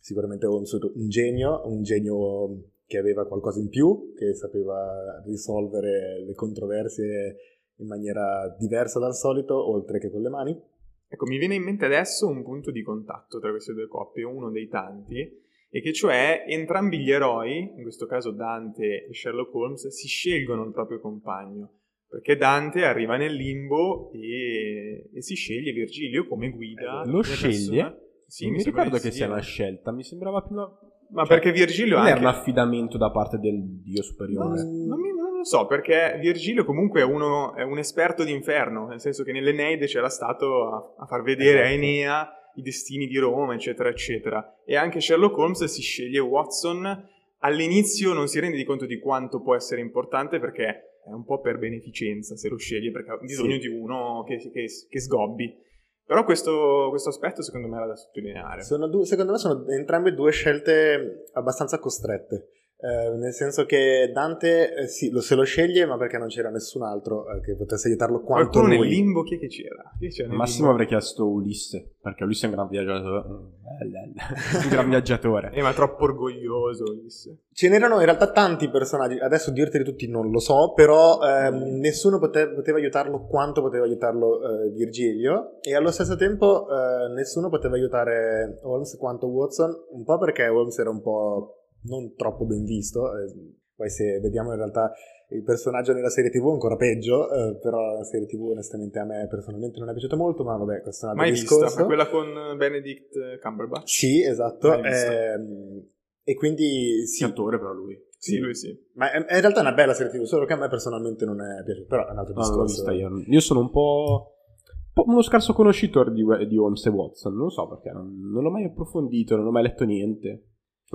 sicuramente 0.00 0.46
Holmes 0.46 0.72
un 0.72 1.08
genio, 1.08 1.62
un 1.66 1.82
genio 1.82 2.70
che 2.86 2.98
aveva 2.98 3.26
qualcosa 3.26 3.60
in 3.60 3.68
più, 3.68 4.12
che 4.14 4.34
sapeva 4.34 5.22
risolvere 5.24 6.22
le 6.24 6.34
controversie 6.34 7.36
in 7.76 7.86
maniera 7.86 8.54
diversa 8.58 8.98
dal 8.98 9.14
solito, 9.14 9.54
oltre 9.70 9.98
che 9.98 10.10
con 10.10 10.20
le 10.20 10.28
mani. 10.28 10.60
Ecco, 11.08 11.26
mi 11.26 11.38
viene 11.38 11.54
in 11.54 11.62
mente 11.62 11.84
adesso 11.84 12.26
un 12.26 12.42
punto 12.42 12.70
di 12.70 12.82
contatto 12.82 13.38
tra 13.38 13.50
queste 13.50 13.72
due 13.72 13.88
coppie, 13.88 14.24
uno 14.24 14.50
dei 14.50 14.68
tanti, 14.68 15.40
e 15.70 15.80
che 15.80 15.92
cioè 15.92 16.44
entrambi 16.46 16.98
gli 16.98 17.10
eroi, 17.10 17.72
in 17.76 17.82
questo 17.82 18.06
caso 18.06 18.30
Dante 18.30 19.06
e 19.06 19.14
Sherlock 19.14 19.54
Holmes, 19.54 19.88
si 19.88 20.06
scelgono 20.06 20.64
il 20.64 20.72
proprio 20.72 21.00
compagno. 21.00 21.80
Perché 22.12 22.36
Dante 22.36 22.84
arriva 22.84 23.16
nel 23.16 23.32
limbo 23.32 24.10
e, 24.12 25.08
e 25.14 25.22
si 25.22 25.34
sceglie 25.34 25.72
Virgilio 25.72 26.26
come 26.26 26.50
guida. 26.50 27.04
Lo 27.06 27.12
come 27.12 27.22
sceglie? 27.22 27.82
persona- 27.82 27.98
Sì, 28.26 28.44
non 28.44 28.52
mi 28.52 28.60
sembra 28.60 28.82
ricordo 28.82 29.02
che 29.02 29.10
sia 29.10 29.26
una 29.26 29.38
eh. 29.38 29.42
scelta, 29.42 29.92
mi 29.92 30.04
sembrava 30.04 30.42
più 30.42 30.54
una... 30.54 30.68
Ma 31.08 31.24
cioè, 31.24 31.38
perché 31.38 31.52
Virgilio 31.52 31.96
non 31.96 32.04
anche... 32.06 32.18
era 32.18 32.20
un 32.20 32.34
affidamento 32.34 32.98
da 32.98 33.10
parte 33.10 33.38
del 33.38 33.80
dio 33.82 34.02
superiore. 34.02 34.62
Non, 34.62 35.00
mi- 35.00 35.14
non 35.14 35.36
lo 35.38 35.44
so, 35.44 35.66
perché 35.66 36.18
Virgilio 36.20 36.66
comunque 36.66 37.00
è, 37.00 37.04
uno, 37.04 37.54
è 37.54 37.62
un 37.62 37.78
esperto 37.78 38.24
d'inferno, 38.24 38.88
nel 38.88 39.00
senso 39.00 39.24
che 39.24 39.32
nell'Eneide 39.32 39.86
c'era 39.86 40.10
stato 40.10 40.68
a, 40.68 41.02
a 41.02 41.06
far 41.06 41.22
vedere 41.22 41.60
a 41.60 41.66
Esatto. 41.68 41.74
Enea 41.82 42.28
i 42.56 42.62
destini 42.62 43.06
di 43.06 43.16
Roma, 43.16 43.54
eccetera, 43.54 43.88
eccetera. 43.88 44.54
E 44.66 44.76
anche 44.76 45.00
Sherlock 45.00 45.36
Holmes 45.38 45.64
si 45.64 45.80
sceglie 45.80 46.18
Watson. 46.18 47.08
All'inizio 47.38 48.12
non 48.12 48.28
si 48.28 48.38
rende 48.38 48.58
di 48.58 48.64
conto 48.64 48.84
di 48.84 48.98
quanto 48.98 49.40
può 49.40 49.54
essere 49.56 49.80
importante 49.80 50.38
perché 50.38 50.91
è 51.04 51.10
un 51.12 51.24
po' 51.24 51.40
per 51.40 51.58
beneficenza 51.58 52.36
se 52.36 52.48
lo 52.48 52.56
sceglie, 52.56 52.90
perché 52.90 53.10
ha 53.10 53.16
bisogno 53.16 53.54
Sì. 53.54 53.58
di 53.58 53.66
uno 53.68 54.24
che, 54.26 54.36
che- 54.38 54.66
che 54.88 55.00
sgobbi. 55.00 55.70
Però 56.04 56.24
questo, 56.24 56.86
questo 56.90 57.08
aspetto 57.10 57.42
secondo 57.42 57.68
me 57.68 57.76
era 57.76 57.86
da 57.86 57.96
sottolineare. 57.96 58.62
Sono 58.62 58.88
due- 58.88 59.04
secondo 59.06 59.32
me 59.32 59.38
sono 59.38 59.66
entrambe 59.68 60.12
due 60.14 60.30
scelte 60.32 61.24
abbastanza 61.32 61.78
costrette. 61.78 62.48
Eh, 62.84 63.16
nel 63.16 63.32
senso 63.32 63.64
che 63.64 64.10
Dante 64.12 64.74
eh, 64.74 64.86
sì, 64.88 65.10
lo, 65.10 65.20
se 65.20 65.36
lo 65.36 65.44
sceglie, 65.44 65.86
ma 65.86 65.96
perché 65.96 66.18
non 66.18 66.26
c'era 66.26 66.50
nessun 66.50 66.82
altro 66.82 67.30
eh, 67.30 67.40
che 67.40 67.54
potesse 67.54 67.86
aiutarlo 67.86 68.22
quanto 68.22 68.58
Qualcuno 68.58 68.74
lui. 68.74 68.88
nel 68.88 68.96
limbo 68.96 69.22
chi 69.22 69.36
è 69.36 69.38
che 69.38 69.46
c'era? 69.46 69.88
Chi 70.00 70.08
c'era 70.08 70.32
massimo 70.32 70.66
limbo? 70.66 70.72
avrei 70.72 70.86
chiesto 70.88 71.28
Ulisse, 71.28 71.92
perché 72.00 72.24
Ulisse 72.24 72.46
è 72.46 72.48
un 72.48 72.54
gran 72.56 72.68
viaggiatore. 72.68 73.28
un 73.28 74.68
gran 74.68 74.88
viaggiatore. 74.88 75.50
Eh, 75.62 75.62
ma 75.62 75.72
troppo 75.72 76.04
orgoglioso, 76.04 76.82
Ulisse. 76.90 77.42
Ce 77.52 77.68
n'erano 77.68 78.00
in 78.00 78.04
realtà 78.04 78.32
tanti 78.32 78.68
personaggi, 78.68 79.16
adesso 79.18 79.52
dirteli 79.52 79.84
tutti 79.84 80.08
non 80.08 80.30
lo 80.30 80.40
so, 80.40 80.72
però 80.74 81.20
ehm, 81.22 81.78
nessuno 81.78 82.18
pote- 82.18 82.48
poteva 82.48 82.78
aiutarlo 82.78 83.26
quanto 83.26 83.60
poteva 83.60 83.84
aiutarlo 83.84 84.40
eh, 84.42 84.70
Virgilio 84.70 85.60
e 85.60 85.76
allo 85.76 85.92
stesso 85.92 86.16
tempo 86.16 86.66
eh, 86.68 87.12
nessuno 87.14 87.48
poteva 87.48 87.76
aiutare 87.76 88.58
Holmes 88.62 88.96
quanto 88.96 89.28
Watson, 89.28 89.70
un 89.90 90.02
po' 90.02 90.18
perché 90.18 90.48
Holmes 90.48 90.76
era 90.78 90.90
un 90.90 91.00
po' 91.00 91.58
non 91.82 92.14
troppo 92.14 92.44
ben 92.44 92.64
visto, 92.64 93.16
eh, 93.16 93.32
poi 93.74 93.90
se 93.90 94.20
vediamo 94.20 94.50
in 94.50 94.56
realtà 94.56 94.92
il 95.30 95.42
personaggio 95.42 95.92
nella 95.92 96.10
serie 96.10 96.30
tv 96.30 96.48
è 96.48 96.52
ancora 96.52 96.76
peggio, 96.76 97.30
eh, 97.32 97.56
però 97.56 97.96
la 97.96 98.04
serie 98.04 98.26
tv 98.26 98.42
onestamente 98.50 98.98
a 98.98 99.04
me 99.04 99.26
personalmente 99.28 99.78
non 99.78 99.88
è 99.88 99.92
piaciuta 99.92 100.16
molto, 100.16 100.44
ma 100.44 100.56
vabbè 100.56 100.82
questo 100.82 101.06
è 101.06 101.10
un 101.10 101.18
altro 101.18 101.24
Mai 101.24 101.40
vista, 101.40 101.54
discorso. 101.54 101.80
ma 101.80 101.86
quella 101.86 102.08
con 102.08 102.56
Benedict 102.56 103.38
Cumberbatch. 103.40 103.88
Sì, 103.88 104.22
esatto. 104.22 104.80
Vista. 104.80 105.32
ehm, 105.34 105.86
e 106.22 106.34
quindi 106.34 107.06
sì, 107.06 107.24
Attore 107.24 107.58
però 107.58 107.72
lui. 107.72 107.98
Sì, 108.18 108.38
lui 108.38 108.54
sì. 108.54 108.72
ma 108.94 109.10
è, 109.10 109.24
è 109.24 109.34
in 109.34 109.40
realtà 109.40 109.60
una 109.62 109.72
bella 109.72 109.94
serie 109.94 110.12
TV, 110.12 110.22
solo 110.22 110.44
che 110.44 110.52
a 110.52 110.56
me 110.56 110.68
personalmente 110.68 111.24
non 111.24 111.40
è 111.40 111.64
piaciuta. 111.64 111.88
Però 111.88 112.06
è 112.06 112.10
un 112.12 112.18
altro 112.18 112.34
l'ho 112.34 112.40
discorso. 112.40 112.74
vista 112.74 112.92
io. 112.92 113.10
Io 113.26 113.40
sono 113.40 113.60
un 113.60 113.70
po', 113.70 114.34
un 114.76 114.92
po' 114.92 115.04
uno 115.10 115.22
scarso 115.22 115.52
conoscitore 115.54 116.12
di, 116.12 116.22
di 116.46 116.56
Holmes 116.56 116.86
e 116.86 116.90
Watson. 116.90 117.34
Non 117.34 117.50
so 117.50 117.66
perché, 117.66 117.90
non, 117.90 118.30
non 118.30 118.42
l'ho 118.44 118.50
mai 118.50 118.64
approfondito, 118.64 119.34
non 119.34 119.46
ho 119.46 119.50
mai 119.50 119.64
letto 119.64 119.84
niente. 119.84 120.44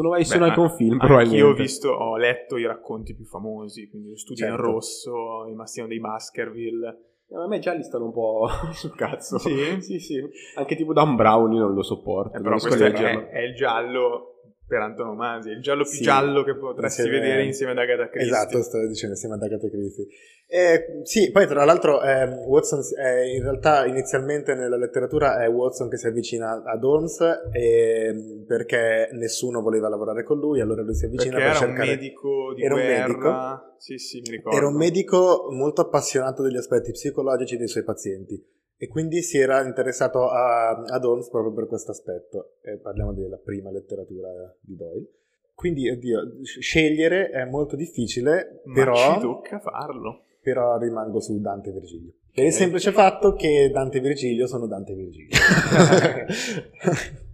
Beh, 0.01 0.37
neanche 0.37 0.59
un 0.59 0.69
film, 0.69 0.91
Anch'io 0.93 1.07
probabilmente. 1.07 1.43
ho 1.43 1.53
visto, 1.53 1.89
ho 1.89 2.17
letto 2.17 2.57
i 2.57 2.65
racconti 2.65 3.15
più 3.15 3.25
famosi, 3.25 3.87
quindi 3.89 4.09
lo 4.09 4.17
studio 4.17 4.45
in 4.45 4.51
Certo. 4.51 4.65
rosso, 4.71 5.45
il 5.47 5.55
mastino 5.55 5.87
dei 5.87 5.99
Baskerville. 5.99 6.87
Eh, 7.29 7.35
ma 7.35 7.43
a 7.43 7.47
me 7.47 7.59
già 7.59 7.73
li 7.73 7.83
stanno 7.83 8.05
un 8.05 8.13
po' 8.13 8.47
sul 8.73 8.95
cazzo. 8.95 9.37
Sì? 9.39 9.81
sì, 9.81 9.99
sì. 9.99 10.21
Anche 10.55 10.75
tipo 10.75 10.93
Dan 10.93 11.15
Brown 11.15 11.51
io 11.53 11.61
non 11.61 11.73
lo 11.73 11.83
sopporto. 11.83 12.37
Eh, 12.37 12.41
però 12.41 12.57
questo 12.57 12.83
è, 12.83 13.29
è 13.29 13.41
il 13.41 13.55
giallo 13.55 14.33
per 14.67 14.81
antonomasia, 14.81 15.53
il 15.53 15.61
giallo 15.61 15.83
più 15.83 15.91
Sì. 15.93 16.03
giallo 16.03 16.43
che 16.43 16.55
potresti 16.57 17.01
Insieme- 17.01 17.19
vedere 17.21 17.43
insieme 17.45 17.71
ad 17.71 17.77
Agatha 17.77 18.09
Christie. 18.09 18.31
Esatto, 18.31 18.61
stavo 18.61 18.85
dicendo 18.87 19.13
insieme 19.15 19.35
ad 19.35 19.41
Agatha 19.43 19.69
Christie. 19.69 20.07
Eh, 20.49 21.01
sì, 21.03 21.31
poi 21.31 21.45
tra 21.47 21.65
l'altro 21.65 22.01
ehm, 22.01 22.31
Watson 22.47 22.79
è 22.97 23.19
in 23.35 23.41
realtà 23.43 23.85
inizialmente 23.85 24.55
nella 24.55 24.77
letteratura 24.77 25.43
è 25.43 25.49
Watson 25.49 25.89
che 25.89 25.97
si 25.97 26.07
avvicina 26.07 26.63
ad 26.65 26.83
Holmes 26.83 27.17
ehm, 27.51 28.45
perché 28.45 29.09
nessuno 29.13 29.61
voleva 29.61 29.89
lavorare 29.89 30.23
con 30.23 30.37
lui, 30.39 30.61
allora 30.61 30.81
lui 30.83 30.95
si 30.95 31.05
avvicina 31.05 31.35
Perché 31.37 31.47
per 31.49 31.55
era 31.57 31.65
un 31.65 31.75
cercare... 31.75 31.95
medico 31.97 32.53
di 32.53 32.63
Era 32.63 32.73
un 32.75 32.79
guerra. 32.81 33.07
medico? 33.07 33.75
Sì, 33.77 33.97
sì, 33.97 34.19
mi 34.21 34.29
ricordo. 34.31 34.57
Era 34.57 34.67
un 34.67 34.75
medico 34.75 35.47
molto 35.51 35.81
appassionato 35.81 36.43
degli 36.43 36.57
aspetti 36.57 36.91
psicologici 36.91 37.57
dei 37.57 37.67
suoi 37.67 37.83
pazienti 37.83 38.55
e 38.77 38.87
quindi 38.87 39.23
si 39.23 39.39
era 39.39 39.63
interessato 39.65 40.29
a, 40.29 40.69
ad 40.69 41.03
Holmes 41.03 41.29
proprio 41.29 41.53
per 41.53 41.65
questo 41.67 41.91
aspetto. 41.91 42.57
E 42.61 42.77
parliamo 42.77 43.13
della 43.13 43.37
prima 43.37 43.71
letteratura 43.71 44.29
di 44.59 44.75
Doyle. 44.75 45.07
Quindi, 45.55 45.89
oddio, 45.89 46.43
sc- 46.43 46.59
scegliere 46.59 47.29
è 47.31 47.45
molto 47.45 47.75
difficile, 47.75 48.61
Ma 48.65 48.73
però, 48.73 49.13
ci 49.15 49.19
tocca 49.21 49.59
farlo. 49.59 50.25
però 50.41 50.77
rimango 50.77 51.19
su 51.19 51.39
Dante 51.41 51.69
e 51.69 51.73
Virgilio. 51.73 52.11
Per 52.31 52.45
il 52.45 52.51
semplice 52.51 52.91
fatto 52.91 53.33
che 53.33 53.71
Dante 53.73 53.97
e 53.97 54.01
Virgilio 54.01 54.45
sono 54.45 54.67
Dante 54.67 54.91
e 54.91 54.95
Virgilio. 54.95 55.35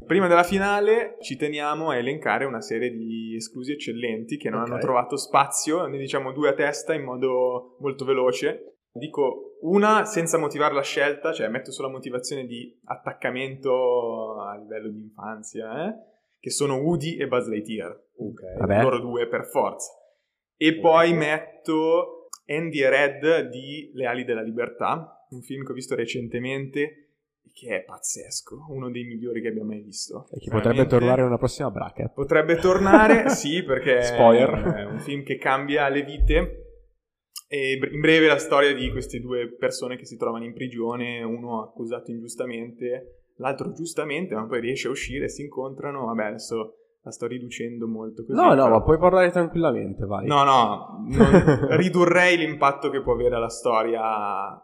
Prima 0.05 0.27
della 0.27 0.43
finale 0.43 1.17
ci 1.21 1.37
teniamo 1.37 1.89
a 1.89 1.97
elencare 1.97 2.45
una 2.45 2.61
serie 2.61 2.91
di 2.91 3.35
esclusi 3.35 3.71
eccellenti 3.71 4.37
che 4.37 4.49
non 4.49 4.61
Ok. 4.61 4.69
hanno 4.69 4.79
trovato 4.79 5.15
spazio, 5.17 5.85
ne 5.87 5.97
diciamo 5.97 6.31
due 6.31 6.49
a 6.49 6.53
testa 6.53 6.93
in 6.93 7.03
modo 7.03 7.75
molto 7.79 8.05
veloce. 8.05 8.72
Dico 8.95 9.57
una 9.61 10.05
senza 10.05 10.37
motivare 10.37 10.75
la 10.75 10.83
scelta, 10.83 11.33
cioè 11.33 11.47
metto 11.47 11.71
sulla 11.71 11.89
motivazione 11.89 12.45
di 12.45 12.79
attaccamento 12.85 14.39
a 14.39 14.55
livello 14.55 14.89
di 14.89 14.99
infanzia, 14.99 15.87
eh, 15.87 15.95
che 16.39 16.51
sono 16.51 16.75
Woody 16.75 17.15
e 17.15 17.27
Buzz 17.27 17.47
Lightyear. 17.47 17.99
Ok. 18.17 18.57
Vabbè. 18.59 18.81
Loro 18.83 18.99
due 18.99 19.27
per 19.27 19.45
forza. 19.45 19.91
E 20.55 20.77
poi 20.79 21.13
metto 21.13 22.29
Andy 22.45 22.81
e 22.81 22.89
Red 22.89 23.49
di 23.49 23.89
Le 23.95 24.05
ali 24.05 24.23
della 24.25 24.43
libertà, 24.43 25.25
un 25.29 25.41
film 25.41 25.65
che 25.65 25.71
ho 25.71 25.75
visto 25.75 25.95
recentemente 25.95 26.97
che 27.53 27.77
è 27.77 27.83
pazzesco, 27.83 28.65
uno 28.69 28.89
dei 28.89 29.03
migliori 29.03 29.41
che 29.41 29.49
abbia 29.49 29.63
mai 29.63 29.81
visto. 29.81 30.27
E 30.31 30.39
che 30.39 30.49
potrebbe 30.49 30.87
tornare 30.87 31.21
in 31.21 31.27
una 31.27 31.37
prossima 31.37 31.69
bracket. 31.69 32.11
Potrebbe 32.13 32.57
tornare, 32.57 33.29
sì, 33.33 33.63
perché 33.63 34.01
Spoiler. 34.03 34.49
è 34.49 34.85
un 34.85 34.99
film 34.99 35.23
che 35.23 35.37
cambia 35.37 35.87
le 35.89 36.03
vite. 36.03 36.62
E 37.53 37.77
in 37.91 37.99
breve 37.99 38.25
la 38.25 38.39
storia 38.39 38.73
di 38.73 38.89
queste 38.89 39.19
due 39.19 39.47
persone 39.53 39.95
che 39.95 40.05
si 40.05 40.17
trovano 40.17 40.43
in 40.43 40.53
prigione, 40.53 41.21
uno 41.21 41.61
accusato 41.61 42.09
ingiustamente, 42.09 43.27
l'altro 43.35 43.71
giustamente, 43.73 44.33
ma 44.33 44.47
poi 44.47 44.59
riesce 44.59 44.87
a 44.87 44.89
uscire, 44.89 45.29
si 45.29 45.43
incontrano. 45.43 46.05
Vabbè, 46.05 46.23
adesso 46.29 46.77
la 47.03 47.11
sto 47.11 47.27
riducendo 47.27 47.87
molto 47.87 48.25
così. 48.25 48.39
No, 48.39 48.47
no, 48.47 48.63
però- 48.63 48.69
ma 48.69 48.81
puoi 48.81 48.97
parlare 48.97 49.29
tranquillamente, 49.29 50.03
vai. 50.07 50.25
No, 50.25 50.43
no, 50.43 51.05
ridurrei 51.77 52.37
l'impatto 52.37 52.89
che 52.89 53.03
può 53.03 53.13
avere 53.13 53.37
la 53.37 53.49
storia 53.49 54.01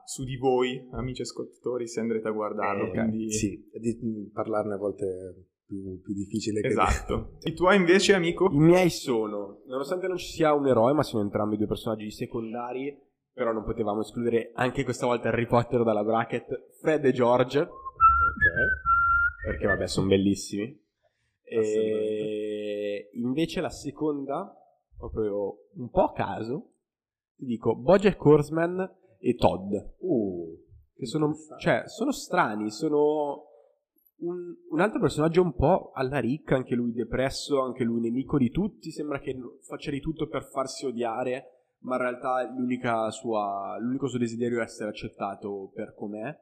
su 0.06 0.24
di 0.24 0.38
voi, 0.38 0.88
amici 0.94 1.22
ascoltatori, 1.22 1.88
se 1.88 2.00
andrete 2.00 2.28
a 2.28 2.32
guardarlo. 2.32 2.88
Eh, 2.88 2.90
quindi... 2.90 3.32
Sì, 3.32 3.70
di 3.72 4.00
mh, 4.02 4.32
parlarne 4.34 4.74
a 4.74 4.78
volte 4.78 5.49
più, 5.70 6.02
più 6.02 6.14
difficile 6.16 6.62
che... 6.62 6.68
Esatto. 6.68 7.38
I 7.46 7.54
tuoi 7.54 7.76
invece, 7.76 8.14
amico? 8.14 8.50
I 8.52 8.58
miei 8.58 8.90
sono, 8.90 9.62
nonostante 9.68 10.08
non 10.08 10.18
ci 10.18 10.32
sia 10.32 10.54
un 10.54 10.68
eroe, 10.68 10.94
ma 10.94 11.04
sono 11.04 11.22
entrambi 11.22 11.58
due 11.58 11.68
personaggi 11.68 12.10
secondari, 12.10 12.98
però 13.32 13.54
non 13.54 13.64
potevamo 13.64 14.02
escludere 14.02 14.52
anche 14.56 14.84
questa 14.84 15.06
volta 15.06 15.30
Harry 15.30 15.46
Potter 15.46 15.84
dalla 15.84 16.04
bracket, 16.04 16.72
Fred 16.82 17.06
e 17.06 17.12
George, 17.14 17.60
Ok. 17.60 17.70
perché 19.46 19.68
vabbè, 19.68 19.88
sono 19.88 20.08
bellissimi. 20.08 20.88
E 21.44 23.10
invece 23.14 23.62
la 23.62 23.70
seconda, 23.70 24.52
proprio 24.98 25.68
un 25.76 25.90
po' 25.90 26.04
a 26.04 26.14
caso, 26.14 26.72
ti 27.36 27.46
dico 27.46 27.76
Bojack 27.76 28.24
Horseman 28.24 28.98
e 29.20 29.36
Todd. 29.36 29.74
Uh, 30.00 30.46
che 30.96 31.06
sono, 31.06 31.34
cioè, 31.60 31.84
sono 31.86 32.12
strani, 32.12 32.70
sono 32.70 33.49
un, 34.20 34.56
un 34.70 34.80
altro 34.80 35.00
personaggio 35.00 35.42
un 35.42 35.54
po' 35.54 35.92
alla 35.94 36.20
ricca, 36.20 36.56
anche 36.56 36.76
lui 36.76 36.92
depresso, 36.92 37.62
anche 37.62 37.84
lui 37.84 38.02
nemico 38.02 38.38
di 38.38 38.50
tutti, 38.50 38.92
sembra 38.92 39.20
che 39.20 39.36
faccia 39.62 39.92
di 39.92 40.00
tutto 40.00 40.28
per 40.28 40.44
farsi 40.46 40.86
odiare, 40.86 41.68
ma 41.82 41.96
in 41.96 42.02
realtà 42.02 43.12
sua, 43.12 43.78
l'unico 43.80 44.08
suo 44.08 44.20
desiderio 44.20 44.60
è 44.60 44.64
essere 44.64 44.90
accettato 44.90 45.72
per 45.74 45.94
com'è, 45.96 46.36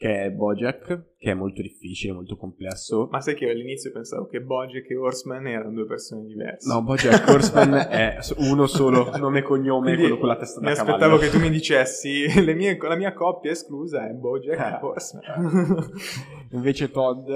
che 0.00 0.22
è 0.24 0.30
Bojack, 0.30 1.16
che 1.18 1.30
è 1.30 1.34
molto 1.34 1.60
difficile, 1.60 2.14
molto 2.14 2.34
complesso. 2.38 3.06
Ma 3.10 3.20
sai 3.20 3.34
che 3.34 3.50
all'inizio 3.50 3.92
pensavo 3.92 4.24
che 4.28 4.40
Bojack 4.40 4.88
e 4.90 4.96
Horseman 4.96 5.46
erano 5.46 5.72
due 5.74 5.84
persone 5.84 6.24
diverse. 6.24 6.72
No, 6.72 6.82
Bojack 6.82 7.28
Horseman 7.28 7.74
è 7.92 8.16
uno 8.38 8.66
solo, 8.66 9.14
nome 9.18 9.40
e 9.40 9.42
cognome, 9.42 9.88
Quindi 9.88 10.00
quello 10.00 10.16
con 10.18 10.28
la 10.28 10.36
testa 10.36 10.60
Mi 10.60 10.66
da 10.66 10.72
aspettavo 10.72 10.98
cavallo. 10.98 11.18
che 11.18 11.28
tu 11.28 11.38
mi 11.38 11.50
dicessi 11.50 12.24
mie- 12.56 12.78
la 12.80 12.96
mia 12.96 13.12
coppia 13.12 13.50
esclusa 13.50 14.08
è 14.08 14.12
Bojack 14.14 14.58
e 14.58 14.62
Eh. 14.62 14.78
Horseman. 14.80 15.90
Invece 16.52 16.90
Todd, 16.90 17.28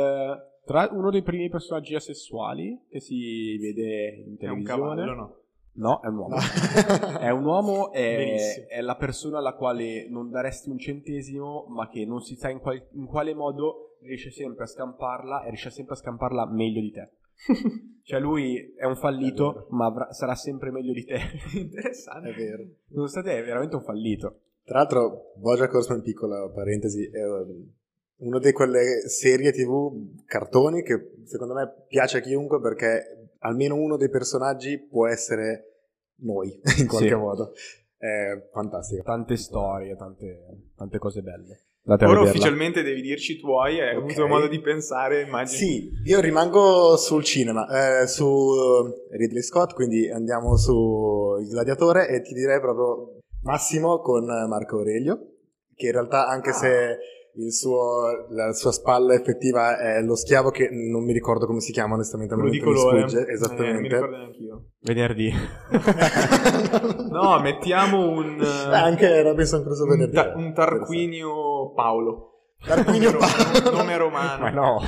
tra 0.65 0.89
uno 0.91 1.11
dei 1.11 1.23
primi 1.23 1.51
personaggi 1.51 1.95
asessuali 1.95 2.81
che 2.89 2.99
si 2.99 3.59
vede 3.59 4.07
in 4.09 4.25
è 4.25 4.29
un 4.31 4.37
televisione. 4.65 4.65
cavallo, 4.65 5.15
no? 5.15 5.37
No, 5.77 6.01
è 6.01 6.07
un 6.07 6.17
uomo. 6.17 6.37
È 7.19 7.31
un 7.31 7.45
uomo, 7.45 7.93
è, 7.93 8.67
è 8.69 8.81
la 8.81 8.97
persona 8.97 9.39
alla 9.39 9.55
quale 9.55 10.09
non 10.09 10.31
daresti 10.31 10.71
un 10.71 10.79
centesimo, 10.79 11.67
ma 11.69 11.89
che 11.89 12.05
non 12.05 12.21
si 12.21 12.37
sa 12.37 12.49
in, 12.49 12.61
qual- 12.61 12.87
in 12.93 13.07
quale 13.07 13.35
modo 13.35 13.97
riesce 14.03 14.31
sempre 14.31 14.65
a 14.65 14.67
scamparla 14.69 15.43
e 15.43 15.49
riesce 15.49 15.71
sempre 15.71 15.95
a 15.95 15.97
scamparla 15.97 16.47
meglio 16.51 16.81
di 16.81 16.91
te. 16.93 17.11
Cioè 18.05 18.21
lui 18.21 18.75
è 18.77 18.85
un 18.85 18.93
È 18.93 18.97
fallito, 18.97 19.53
vero. 19.53 19.67
ma 19.71 19.87
avrà- 19.87 20.13
sarà 20.13 20.35
sempre 20.35 20.71
meglio 20.71 20.93
di 20.93 21.05
te. 21.05 21.19
Interessante. 21.59 22.29
È 22.31 22.35
vero. 22.35 22.63
Nonostante 22.89 23.37
è 23.39 23.43
veramente 23.43 23.77
un 23.77 23.83
fallito. 23.83 24.41
Tra 24.63 24.79
l'altro, 24.79 25.33
Bojack 25.37 25.73
Horseman, 25.73 26.03
piccola 26.03 26.49
parentesi, 26.51 27.09
è 27.11 27.27
um, 27.27 27.67
una 28.19 28.39
di 28.39 28.53
quelle 28.53 29.09
serie 29.09 29.53
tv, 29.53 30.23
cartoni, 30.27 30.83
che 30.83 31.15
secondo 31.25 31.55
me 31.55 31.85
piace 31.89 32.19
a 32.19 32.21
chiunque 32.21 32.61
perché 32.61 33.24
almeno 33.45 33.75
uno 33.77 33.97
dei 33.97 34.09
personaggi 34.11 34.79
può 34.79 35.07
essere 35.07 35.71
noi, 36.23 36.61
in 36.79 36.87
qualche 36.87 37.09
Sì. 37.09 37.15
modo. 37.15 37.53
È 37.97 38.49
fantastica. 38.53 39.03
Tante 39.03 39.37
storie, 39.37 39.97
tante, 39.97 40.71
tante 40.77 40.99
cose 40.99 41.23
belle. 41.23 41.61
Andate 41.87 42.11
Ora 42.11 42.23
ufficialmente 42.23 42.83
devi 42.83 43.03
dirci 43.03 43.33
i 43.33 43.39
tuoi, 43.39 43.79
hai 43.81 43.95
Ok. 43.97 44.03
avuto 44.05 44.27
modo 44.27 44.47
di 44.49 44.61
pensare, 44.61 45.21
immagino. 45.23 45.59
Sì, 45.59 45.91
io 46.05 46.21
rimango 46.21 46.97
sul 46.97 47.23
cinema, 47.23 47.67
eh, 48.03 48.07
su 48.07 48.27
Ridley 49.11 49.43
Scott, 49.43 49.75
quindi 49.75 50.09
andiamo 50.11 50.57
su 50.57 51.37
Il 51.41 51.49
Gladiatore 51.49 52.09
e 52.09 52.23
ti 52.23 52.33
direi 52.33 52.59
proprio 52.61 53.19
Massimo 53.43 54.01
con 54.01 54.25
Marco 54.25 54.79
Aurelio, 54.79 55.33
che 55.75 55.87
in 55.87 55.93
realtà 55.93 56.27
anche 56.27 56.53
se 56.53 56.69
il 56.69 56.99
suo, 57.51 58.27
la 58.31 58.53
sua 58.53 58.71
spalla 58.73 59.15
effettiva 59.15 59.79
è 59.79 60.01
lo 60.03 60.15
schiavo 60.15 60.51
che 60.51 60.69
non 60.71 61.05
mi 61.05 61.13
ricordo 61.13 61.47
come 61.47 61.61
si 61.61 61.73
chiama 61.73 61.95
onestamente, 61.95 62.35
Quello 62.35 62.51
di 62.51 62.59
mi 62.59 62.65
colore. 62.65 63.01
sfugge, 63.09 63.23
Eh, 63.23 63.27
mi 63.27 63.33
esattamente. 63.33 63.89
ricordo 63.89 64.17
neanch'io. 64.17 64.65
Venerdì. 64.81 65.33
No, 67.11 67.39
mettiamo 67.41 68.09
un... 68.11 68.41
Eh, 68.41 68.75
anche 68.75 69.23
Robinson 69.23 69.63
Crusoe 69.63 69.85
un, 69.85 69.91
venerdì. 69.91 70.15
ta- 70.15 70.33
un 70.37 70.53
Tarquinio 70.53 71.73
Paolo. 71.75 72.31
Tarquinio 72.65 73.13
Nome- 73.13 73.27
Paolo. 73.63 73.77
Nome 73.77 73.97
romano. 73.97 74.43
Ma 74.43 74.51
no. 74.51 74.81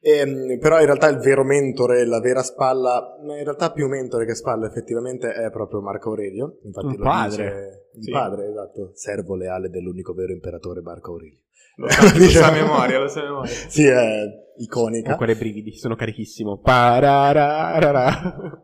Ehm, 0.00 0.58
però 0.60 0.78
in 0.80 0.86
realtà 0.86 1.08
il 1.08 1.18
vero 1.18 1.42
mentore, 1.44 2.04
la 2.06 2.20
vera 2.20 2.42
spalla, 2.42 3.16
ma 3.24 3.36
in 3.36 3.44
realtà 3.44 3.72
più 3.72 3.88
mentore 3.88 4.24
che 4.26 4.34
spalla 4.34 4.66
effettivamente 4.66 5.32
è 5.32 5.50
proprio 5.50 5.80
Marco 5.80 6.10
Aurelio. 6.10 6.58
Infatti 6.64 6.86
Un 6.86 6.96
lo 6.96 7.02
padre. 7.04 7.44
dice- 7.44 7.85
un 7.96 8.02
Sì. 8.02 8.10
padre, 8.10 8.48
esatto. 8.48 8.90
Servo 8.94 9.34
leale 9.34 9.68
dell'unico 9.68 10.12
vero 10.14 10.32
imperatore 10.32 10.80
Marco 10.82 11.12
Aurelio. 11.12 11.38
Lo 11.76 11.88
sa, 11.90 12.16
lo 12.16 12.24
sa 12.28 12.50
memoria, 12.52 12.98
lo 12.98 13.08
sa 13.08 13.22
memoria. 13.22 13.52
Sì, 13.68 13.84
è 13.84 14.24
iconica. 14.58 15.14
Ho 15.14 15.16
quei 15.16 15.34
brividi, 15.34 15.74
sono 15.76 15.94
carichissimo. 15.94 16.58
Parararara. 16.58 18.62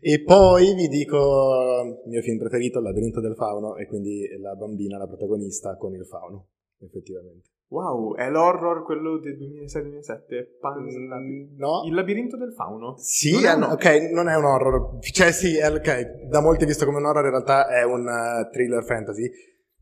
E 0.00 0.22
poi 0.22 0.74
vi 0.74 0.86
dico 0.86 1.96
il 2.04 2.10
mio 2.10 2.22
film 2.22 2.38
preferito, 2.38 2.78
Il 2.78 2.84
labirinto 2.84 3.20
del 3.20 3.34
fauno, 3.34 3.76
e 3.76 3.86
quindi 3.86 4.28
la 4.40 4.54
bambina, 4.54 4.96
la 4.98 5.08
protagonista, 5.08 5.76
con 5.76 5.92
il 5.94 6.06
fauno, 6.06 6.48
effettivamente. 6.78 7.48
Wow, 7.70 8.14
è 8.16 8.30
l'horror 8.30 8.82
quello 8.82 9.18
del 9.18 9.36
2006-2007? 9.36 10.58
Pan- 10.58 10.82
Mm, 10.84 11.56
no? 11.58 11.82
Il 11.86 11.92
labirinto 11.94 12.36
del 12.38 12.52
fauno? 12.54 12.94
Sì, 12.96 13.32
Non 13.32 13.44
è 13.44 13.52
un- 13.54 13.62
ok, 13.64 13.84
non 14.12 14.28
è 14.28 14.36
un 14.36 14.44
horror. 14.44 14.98
Cioè 15.00 15.32
sì, 15.32 15.56
è, 15.58 15.70
ok, 15.70 16.26
da 16.28 16.40
molti 16.40 16.64
visto 16.64 16.86
come 16.86 16.96
un 16.98 17.04
horror, 17.04 17.24
in 17.24 17.30
realtà 17.30 17.68
è 17.68 17.84
un 17.84 18.06
eh, 18.08 18.48
thriller 18.50 18.84
fantasy. 18.84 19.30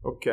Ok. 0.03 0.27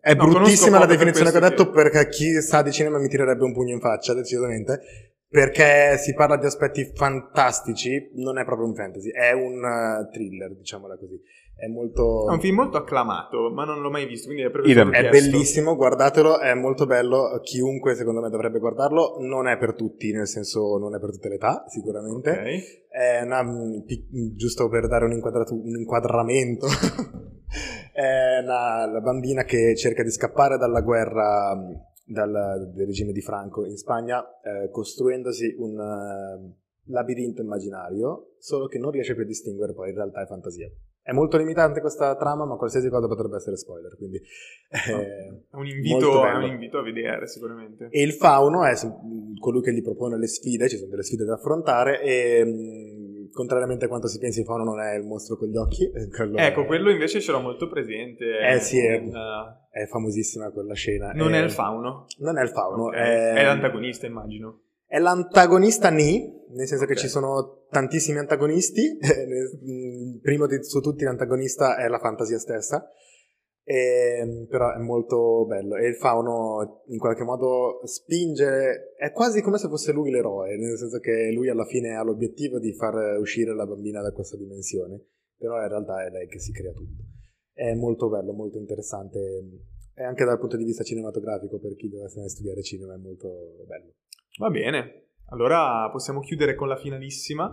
È 0.00 0.14
No, 0.14 0.26
bruttissima 0.28 0.78
la 0.78 0.86
definizione 0.86 1.30
che 1.30 1.36
ho 1.36 1.40
detto 1.40 1.70
perché 1.70 2.08
chi 2.08 2.40
sa 2.40 2.62
di 2.62 2.70
cinema 2.72 2.98
mi 2.98 3.08
tirerebbe 3.08 3.42
un 3.44 3.52
pugno 3.52 3.74
in 3.74 3.80
faccia, 3.80 4.14
decisamente. 4.14 4.80
Perché 5.28 5.98
si 5.98 6.14
parla 6.14 6.36
di 6.36 6.46
aspetti 6.46 6.92
fantastici, 6.94 8.10
non 8.14 8.38
è 8.38 8.44
proprio 8.44 8.66
un 8.68 8.74
fantasy, 8.74 9.10
è 9.10 9.32
un 9.32 9.62
eh, 9.64 10.08
thriller, 10.12 10.54
diciamola 10.56 10.96
così. 10.96 11.20
È 11.58 11.68
molto... 11.68 12.28
È 12.28 12.32
un 12.32 12.40
film 12.40 12.56
molto 12.56 12.76
acclamato, 12.76 13.50
ma 13.50 13.64
non 13.64 13.80
l'ho 13.80 13.88
mai 13.88 14.06
visto, 14.06 14.26
quindi 14.26 14.44
è 14.44 14.50
per 14.50 14.60
questo 14.60 14.78
Idem. 14.78 14.92
È 14.92 15.08
bellissimo, 15.08 15.74
guardatelo, 15.74 16.38
è 16.38 16.52
molto 16.52 16.84
bello, 16.84 17.40
chiunque 17.42 17.94
secondo 17.94 18.20
me 18.20 18.28
dovrebbe 18.28 18.58
guardarlo, 18.58 19.16
non 19.20 19.48
è 19.48 19.56
per 19.56 19.74
tutti, 19.74 20.12
nel 20.12 20.26
senso 20.26 20.76
non 20.76 20.94
è 20.94 21.00
per 21.00 21.12
tutte 21.12 21.30
le 21.30 21.36
età, 21.36 21.64
sicuramente. 21.68 22.30
Ok. 22.30 22.88
È 22.90 23.22
una, 23.22 23.42
mm, 23.42 23.78
giusto 24.34 24.68
per 24.68 24.86
dare 24.86 25.06
un, 25.06 25.12
inquadratu- 25.12 25.64
un 25.64 25.78
inquadramento, 25.78 26.66
è 27.90 28.40
una, 28.42 28.84
la 28.84 29.00
bambina 29.00 29.44
che 29.44 29.74
cerca 29.76 30.02
di 30.02 30.10
scappare 30.10 30.58
dalla 30.58 30.82
guerra 30.82 31.56
mm, 31.56 31.72
dal, 32.04 32.70
del 32.74 32.86
regime 32.86 33.12
di 33.12 33.22
Franco 33.22 33.64
in 33.64 33.78
Spagna, 33.78 34.22
eh, 34.42 34.68
costruendosi 34.70 35.54
un 35.58 35.80
eh, 35.80 36.64
labirinto 36.92 37.40
immaginario, 37.40 38.34
solo 38.38 38.66
che 38.66 38.78
non 38.78 38.90
riesce 38.90 39.14
più 39.14 39.22
a 39.22 39.26
distinguere 39.26 39.72
poi 39.72 39.88
in 39.88 39.96
realtà 39.96 40.22
è 40.22 40.26
fantasia. 40.26 40.70
È 41.06 41.12
molto 41.12 41.36
limitante 41.36 41.80
questa 41.80 42.16
trama, 42.16 42.44
ma 42.46 42.56
qualsiasi 42.56 42.88
cosa 42.88 43.06
potrebbe 43.06 43.36
essere 43.36 43.56
spoiler, 43.56 43.94
quindi... 43.96 44.16
eh, 44.16 45.42
È 45.48 45.54
un, 45.54 45.64
invito, 45.68 46.24
è 46.26 46.34
un 46.34 46.42
invito 46.42 46.78
a 46.78 46.82
vedere, 46.82 47.28
sicuramente. 47.28 47.86
e 47.90 48.02
il 48.02 48.12
fauno 48.12 48.64
è 48.64 48.72
colui 49.38 49.62
che 49.62 49.72
gli 49.72 49.82
propone 49.82 50.18
le 50.18 50.26
sfide, 50.26 50.68
ci 50.68 50.76
sono 50.76 50.90
delle 50.90 51.04
sfide 51.04 51.24
da 51.24 51.34
affrontare 51.34 52.02
e 52.02 52.44
mh, 52.44 53.30
contrariamente 53.30 53.84
a 53.84 53.88
quanto 53.88 54.08
si 54.08 54.18
pensi, 54.18 54.42
Fauno 54.42 54.64
non 54.64 54.80
è 54.80 54.96
il 54.96 55.04
mostro 55.04 55.36
con 55.36 55.46
gli 55.46 55.56
occhi. 55.56 55.88
Quello 56.10 56.38
Ecco, 56.38 56.62
è- 56.62 56.66
quello 56.66 56.90
invece 56.90 57.20
ce 57.20 57.30
l'ho 57.30 57.40
molto 57.40 57.68
presente. 57.68 58.24
Eh, 58.40 58.58
sì, 58.58 58.78
è- 58.84 59.00
Eh, 59.00 59.82
È 59.82 59.86
famosissima 59.86 60.50
quella 60.50 60.74
scena. 60.74 61.12
non 61.12 61.34
è 61.34 61.40
Eh, 61.40 61.44
il 61.44 61.50
fauno. 61.50 62.06
Non 62.18 62.36
è 62.36 62.42
il 62.42 62.48
fauno, 62.48 62.86
Ok. 62.86 62.94
è, 62.94 63.32
È 63.34 63.44
l'antagonista, 63.44 64.06
immagino. 64.06 64.62
È 64.86 64.98
l'antagonista 64.98 65.90
Ni, 65.90 66.32
nel 66.50 66.66
senso 66.66 66.84
Ok. 66.84 66.90
che 66.90 66.96
ci 66.96 67.08
sono 67.08 67.64
tantissimi 67.70 68.18
antagonisti. 68.18 68.96
Il 69.62 70.20
primo 70.22 70.46
di, 70.46 70.62
su 70.62 70.80
tutti 70.80 71.04
l'antagonista 71.04 71.76
è 71.76 71.88
la 71.88 71.98
fantasia 71.98 72.38
stessa. 72.38 72.90
E, 73.68 74.46
però 74.48 74.72
è 74.72 74.78
molto 74.78 75.44
bello 75.44 75.74
e 75.74 75.88
il 75.88 75.96
fauno 75.96 76.84
in 76.86 76.98
qualche 76.98 77.24
modo 77.24 77.80
spinge 77.82 78.94
è 78.96 79.10
quasi 79.10 79.42
come 79.42 79.58
se 79.58 79.66
fosse 79.66 79.90
lui 79.90 80.12
l'eroe 80.12 80.56
nel 80.56 80.78
senso 80.78 81.00
che 81.00 81.32
lui 81.32 81.48
alla 81.48 81.64
fine 81.64 81.96
ha 81.96 82.04
l'obiettivo 82.04 82.60
di 82.60 82.72
far 82.74 83.18
uscire 83.18 83.56
la 83.56 83.66
bambina 83.66 84.02
da 84.02 84.12
questa 84.12 84.36
dimensione 84.36 85.06
però 85.36 85.60
in 85.60 85.66
realtà 85.66 86.06
è 86.06 86.10
lei 86.10 86.28
che 86.28 86.38
si 86.38 86.52
crea 86.52 86.70
tutto 86.70 87.02
è 87.52 87.74
molto 87.74 88.08
bello 88.08 88.32
molto 88.34 88.56
interessante 88.56 89.18
e 89.96 90.04
anche 90.04 90.24
dal 90.24 90.38
punto 90.38 90.56
di 90.56 90.62
vista 90.62 90.84
cinematografico 90.84 91.58
per 91.58 91.74
chi 91.74 91.88
dovesse 91.88 92.28
studiare 92.28 92.62
cinema 92.62 92.94
è 92.94 92.98
molto 92.98 93.64
bello 93.66 93.94
Va 94.38 94.50
bene. 94.50 95.04
Allora 95.30 95.88
possiamo 95.90 96.20
chiudere 96.20 96.54
con 96.54 96.68
la 96.68 96.76
finalissima 96.76 97.50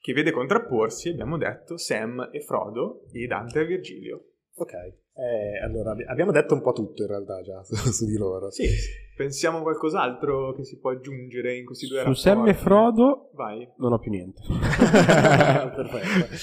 che 0.00 0.12
vede 0.12 0.30
contrapporsi, 0.30 1.10
abbiamo 1.10 1.36
detto, 1.36 1.76
Sam 1.76 2.28
e 2.32 2.40
Frodo 2.40 3.04
e 3.12 3.26
Dante 3.26 3.60
e 3.60 3.66
Virgilio. 3.66 4.24
ok 4.54 4.72
Eh, 4.72 5.58
allora 5.62 5.90
abbi- 5.90 6.04
abbiamo 6.04 6.30
detto 6.32 6.54
un 6.54 6.62
po' 6.62 6.72
tutto 6.72 7.02
in 7.02 7.08
realtà 7.08 7.42
già 7.42 7.62
su, 7.66 7.74
su 7.92 8.06
di 8.06 8.16
loro 8.16 8.50
Sì, 8.50 8.64
pensiamo 9.16 9.58
a 9.58 9.62
qualcos'altro 9.62 10.54
che 10.54 10.64
si 10.64 10.78
può 10.78 10.90
aggiungere 10.90 11.56
in 11.56 11.64
questi 11.66 11.86
due 11.86 11.98
Su 11.98 12.04
rapporti? 12.04 12.20
Sam 12.22 12.46
e 12.46 12.54
Frodo 12.54 13.30
Vai. 13.34 13.68
non 13.78 13.92
ho 13.92 13.98
più 13.98 14.10
niente. 14.10 14.40
perfetto 14.48 16.34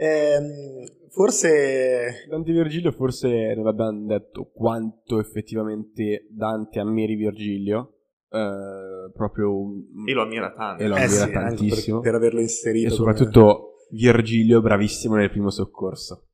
Ehm, 0.00 0.84
forse 1.10 2.24
Dante 2.28 2.50
e 2.50 2.54
Virgilio 2.54 2.92
forse 2.92 3.52
non 3.54 3.66
abbiamo 3.66 4.06
detto 4.06 4.50
quanto 4.54 5.18
effettivamente 5.18 6.26
Dante 6.30 6.78
ammiri 6.78 7.16
Virgilio. 7.16 7.94
Eh, 8.30 9.10
proprio 9.14 9.58
un- 9.58 9.84
E 10.06 10.12
lo 10.12 10.22
ammira 10.22 10.52
tanto. 10.52 10.82
E 10.82 10.86
lo 10.88 10.96
eh 10.96 11.02
ammira 11.02 11.24
sì, 11.26 11.30
tantissimo. 11.32 12.00
per, 12.00 12.10
per 12.10 12.20
averlo 12.20 12.40
inserito 12.40 12.92
e 12.92 12.96
come- 12.96 13.12
soprattutto 13.14 13.74
Virgilio 13.90 14.60
bravissimo 14.60 15.14
nel 15.14 15.30
primo 15.30 15.50
soccorso. 15.50 16.24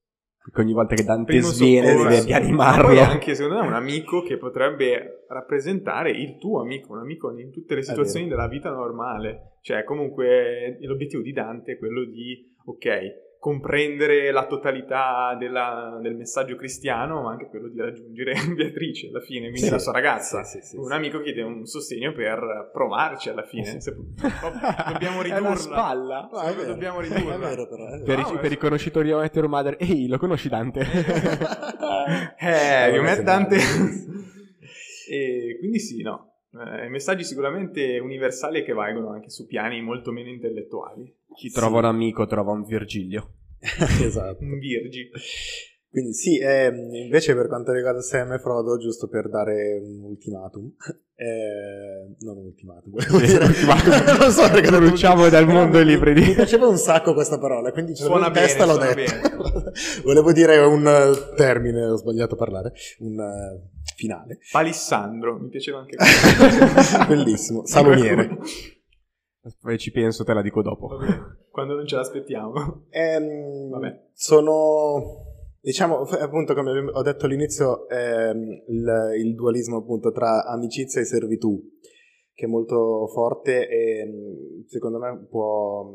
Perché 0.45 0.61
ogni 0.61 0.75
volta 0.75 0.95
che 0.95 1.05
Dante 1.05 1.33
Primo 1.33 1.47
sviene 1.47 1.87
soccorso. 1.93 2.09
deve 2.11 2.25
rianimarlo. 2.27 3.01
Anche 3.01 3.35
secondo 3.35 3.61
me 3.61 3.65
è 3.65 3.69
un 3.69 3.75
amico 3.75 4.21
che 4.23 4.37
potrebbe 4.37 5.25
rappresentare 5.27 6.11
il 6.11 6.37
tuo 6.37 6.61
amico, 6.61 6.93
un 6.93 6.99
amico 6.99 7.31
in 7.39 7.51
tutte 7.51 7.75
le 7.75 7.83
situazioni 7.83 8.29
della 8.29 8.47
vita 8.47 8.69
normale. 8.71 9.57
Cioè, 9.63 9.85
comunque 9.85 10.77
l'obiettivo 10.83 11.23
di 11.23 11.33
Dante 11.33 11.73
è 11.73 11.79
quello 11.79 12.05
di, 12.05 12.55
ok, 12.67 13.24
comprendere 13.45 14.31
la 14.33 14.47
totalità 14.47 15.37
della- 15.39 15.99
del 16.01 16.17
messaggio 16.17 16.57
cristiano, 16.57 17.21
ma 17.25 17.33
anche 17.33 17.49
quello 17.49 17.69
di 17.69 17.79
raggiungere 17.79 18.33
Beatrice 18.57 19.09
alla 19.09 19.21
fine, 19.21 19.51
quindi 19.51 19.59
Sì. 19.67 19.69
la 19.71 19.79
sua 19.79 19.93
ragazza. 19.93 20.43
Sì, 20.45 20.61
sì, 20.63 20.67
sì, 20.69 20.77
un 20.79 20.87
sì. 20.87 20.93
amico 20.95 21.21
chiede 21.21 21.43
un 21.43 21.67
sostegno 21.67 22.13
per 22.15 22.71
provarci 22.73 23.29
alla 23.29 23.43
fine. 23.43 23.65
Eh 23.69 23.71
sì. 23.73 23.81
Se- 23.83 23.95
dobbiamo 24.91 25.21
È 25.21 25.27
una 25.27 25.37
ridurla. 25.37 25.57
spalla. 25.57 26.29
No, 26.33 26.41
è 26.41 26.55
vero. 26.55 26.69
dobbiamo 26.69 27.01
È 27.01 27.03
ridurla. 27.03 27.37
vero, 27.37 27.69
però, 27.69 27.87
è 27.87 27.99
vero. 27.99 28.05
Per, 28.05 28.19
No, 28.19 28.33
i, 28.33 28.39
per 28.39 28.53
i 28.53 28.57
conoscitori 28.57 29.07
di 29.09 29.13
Ometero 29.13 29.47
Mother, 29.47 29.77
ehi, 29.79 30.09
lo 30.09 30.17
conosci 30.17 30.49
Dante? 30.49 30.81
Eh, 32.39 32.91
io 32.95 33.07
se 33.07 33.23
Dante. 33.23 33.57
e 35.11 35.57
quindi 35.59 35.79
sì, 35.81 36.03
no. 36.03 36.34
Eh, 36.55 36.89
messaggi 36.89 37.25
sicuramente 37.25 37.99
universali 37.99 38.63
che 38.63 38.73
valgono 38.73 39.11
anche 39.11 39.29
su 39.31 39.47
piani 39.47 39.83
molto 39.83 40.13
meno 40.13 40.29
intellettuali. 40.29 41.13
Chi 41.35 41.49
Sì. 41.49 41.55
trova 41.55 41.79
un 41.79 41.85
amico 41.87 42.27
trova 42.27 42.53
un 42.53 42.65
Virgilio. 42.65 43.31
esatto 44.05 44.45
Un 44.45 44.59
Virgi. 44.59 45.11
Quindi 45.91 46.13
sì, 46.13 46.39
ehm, 46.41 46.93
invece 46.95 47.35
per 47.37 47.47
quanto 47.47 47.73
riguarda 47.73 48.01
Sam 48.01 48.33
e 48.33 48.39
Frodo, 48.41 48.77
giusto 48.79 49.07
per 49.09 49.29
dare 49.29 49.79
un 49.81 50.03
ultimatum, 50.03 50.73
eh, 51.15 52.17
non 52.21 52.37
un 52.37 52.47
ultimatum, 52.47 52.91
volevo 52.91 53.19
Sì, 53.19 53.27
dire, 53.27 53.45
ultimatum. 53.45 53.93
non 54.19 54.31
so 54.33 54.51
perché 54.51 54.71
devo 54.71 54.87
Bruciamo 54.87 55.29
dal 55.29 55.47
mondo 55.47 55.79
i 55.79 55.85
libri 55.85 56.13
di- 56.15 56.21
Mi 56.23 56.35
piaceva 56.35 56.67
un 56.67 56.79
sacco 56.79 57.15
questa 57.15 57.39
parola, 57.39 57.71
quindi 57.71 57.95
Suona 57.95 58.27
in 58.27 58.33
testa 58.33 58.67
bene, 58.67 58.73
l'ho 58.73 58.81
suona 58.81 58.95
detto. 58.95 59.73
volevo 60.03 60.33
dire 60.33 60.57
un 60.59 60.85
eh, 60.87 61.35
termine, 61.37 61.85
ho 61.87 61.97
sbagliato 61.97 62.35
a 62.35 62.39
parlare, 62.39 62.73
un 62.99 63.21
eh, 63.21 63.71
finale. 63.95 64.39
Palissandro, 64.51 65.39
mi 65.39 65.49
piaceva 65.49 65.79
anche 65.79 65.97
questo. 65.97 67.07
Bellissimo, 67.07 67.67
saloniere. 67.67 68.39
Poi 69.61 69.79
ci 69.79 69.91
penso, 69.91 70.25
te 70.25 70.33
la 70.33 70.43
dico 70.43 70.63
dopo. 70.63 70.87
Va 70.87 70.97
bene, 70.97 71.47
Quando 71.51 71.75
non 71.75 71.87
ce 71.87 71.97
l'aspettiamo. 71.97 72.87
Ehm, 72.91 73.71
Vabbè. 73.71 74.09
Sono, 74.13 75.27
diciamo, 75.61 76.01
appunto, 76.01 76.55
come 76.55 76.91
ho 76.91 77.03
detto 77.03 77.27
all'inizio, 77.27 77.89
ehm, 77.89 78.63
il, 78.69 79.13
il 79.19 79.35
dualismo 79.35 79.79
appunto 79.79 80.13
tra 80.13 80.45
amicizia 80.47 81.01
e 81.01 81.05
servitù, 81.05 81.61
che 82.33 82.47
è 82.47 82.49
molto 82.49 83.07
forte 83.09 83.69
e 83.69 84.65
secondo 84.67 84.99
me 84.99 85.27
può 85.29 85.91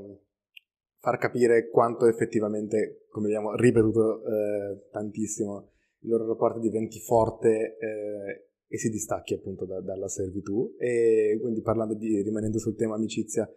far 1.00 1.18
capire 1.18 1.70
quanto 1.70 2.06
effettivamente, 2.08 3.08
come 3.10 3.28
abbiamo 3.28 3.56
ripetuto 3.56 4.22
eh, 4.26 4.90
tantissimo, 4.92 5.69
il 6.02 6.10
loro 6.10 6.28
rapporto 6.28 6.60
diventi 6.60 7.00
forte 7.00 7.78
eh, 7.78 8.48
e 8.68 8.78
si 8.78 8.90
distacchi 8.90 9.34
appunto 9.34 9.66
da- 9.66 9.82
dalla 9.82 10.08
servitù. 10.08 10.76
E 10.78 11.38
quindi 11.42 11.62
parlando 11.62 11.96
di, 11.96 12.22
rimanendo 12.22 12.58
sul 12.60 12.76
tema 12.76 12.96
amicizia, 12.96 13.50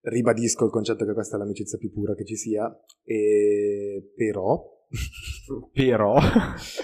ribadisco 0.00 0.64
il 0.64 0.70
concetto 0.70 1.04
che 1.04 1.12
questa 1.12 1.36
è 1.36 1.38
l'amicizia 1.38 1.78
più 1.78 1.92
pura 1.92 2.14
che 2.14 2.24
ci 2.24 2.36
sia, 2.36 2.66
e 3.02 4.12
però... 4.14 4.74
Però... 5.72 6.16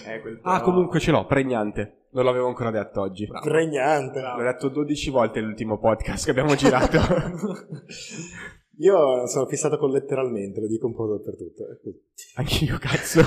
Eh, 0.07 0.21
quel 0.21 0.39
Ah, 0.43 0.59
però- 0.59 0.65
comunque 0.65 0.99
ce 1.01 1.11
l'ho, 1.13 1.25
pregnante. 1.27 2.07
Non 2.13 2.25
l'avevo 2.25 2.47
ancora 2.49 2.71
detto 2.71 3.01
oggi. 3.01 3.27
Bravo. 3.27 3.49
Pregnante. 3.49 4.21
L'ho 4.21 4.43
detto 4.43 4.69
12 4.69 5.11
volte 5.11 5.41
l'ultimo 5.41 5.79
podcast 5.79 6.25
che 6.27 6.31
abbiamo 6.33 6.55
girato. 6.55 6.99
Io 8.79 9.27
sono 9.27 9.47
fissato 9.47 9.77
con 9.77 9.91
letteralmente, 9.91 10.61
lo 10.61 10.67
dico 10.67 10.87
un 10.87 10.95
po' 10.95 11.07
dappertutto. 11.07 11.65
così. 11.83 12.01
Anch'io, 12.37 12.79
cazzo. 12.79 13.21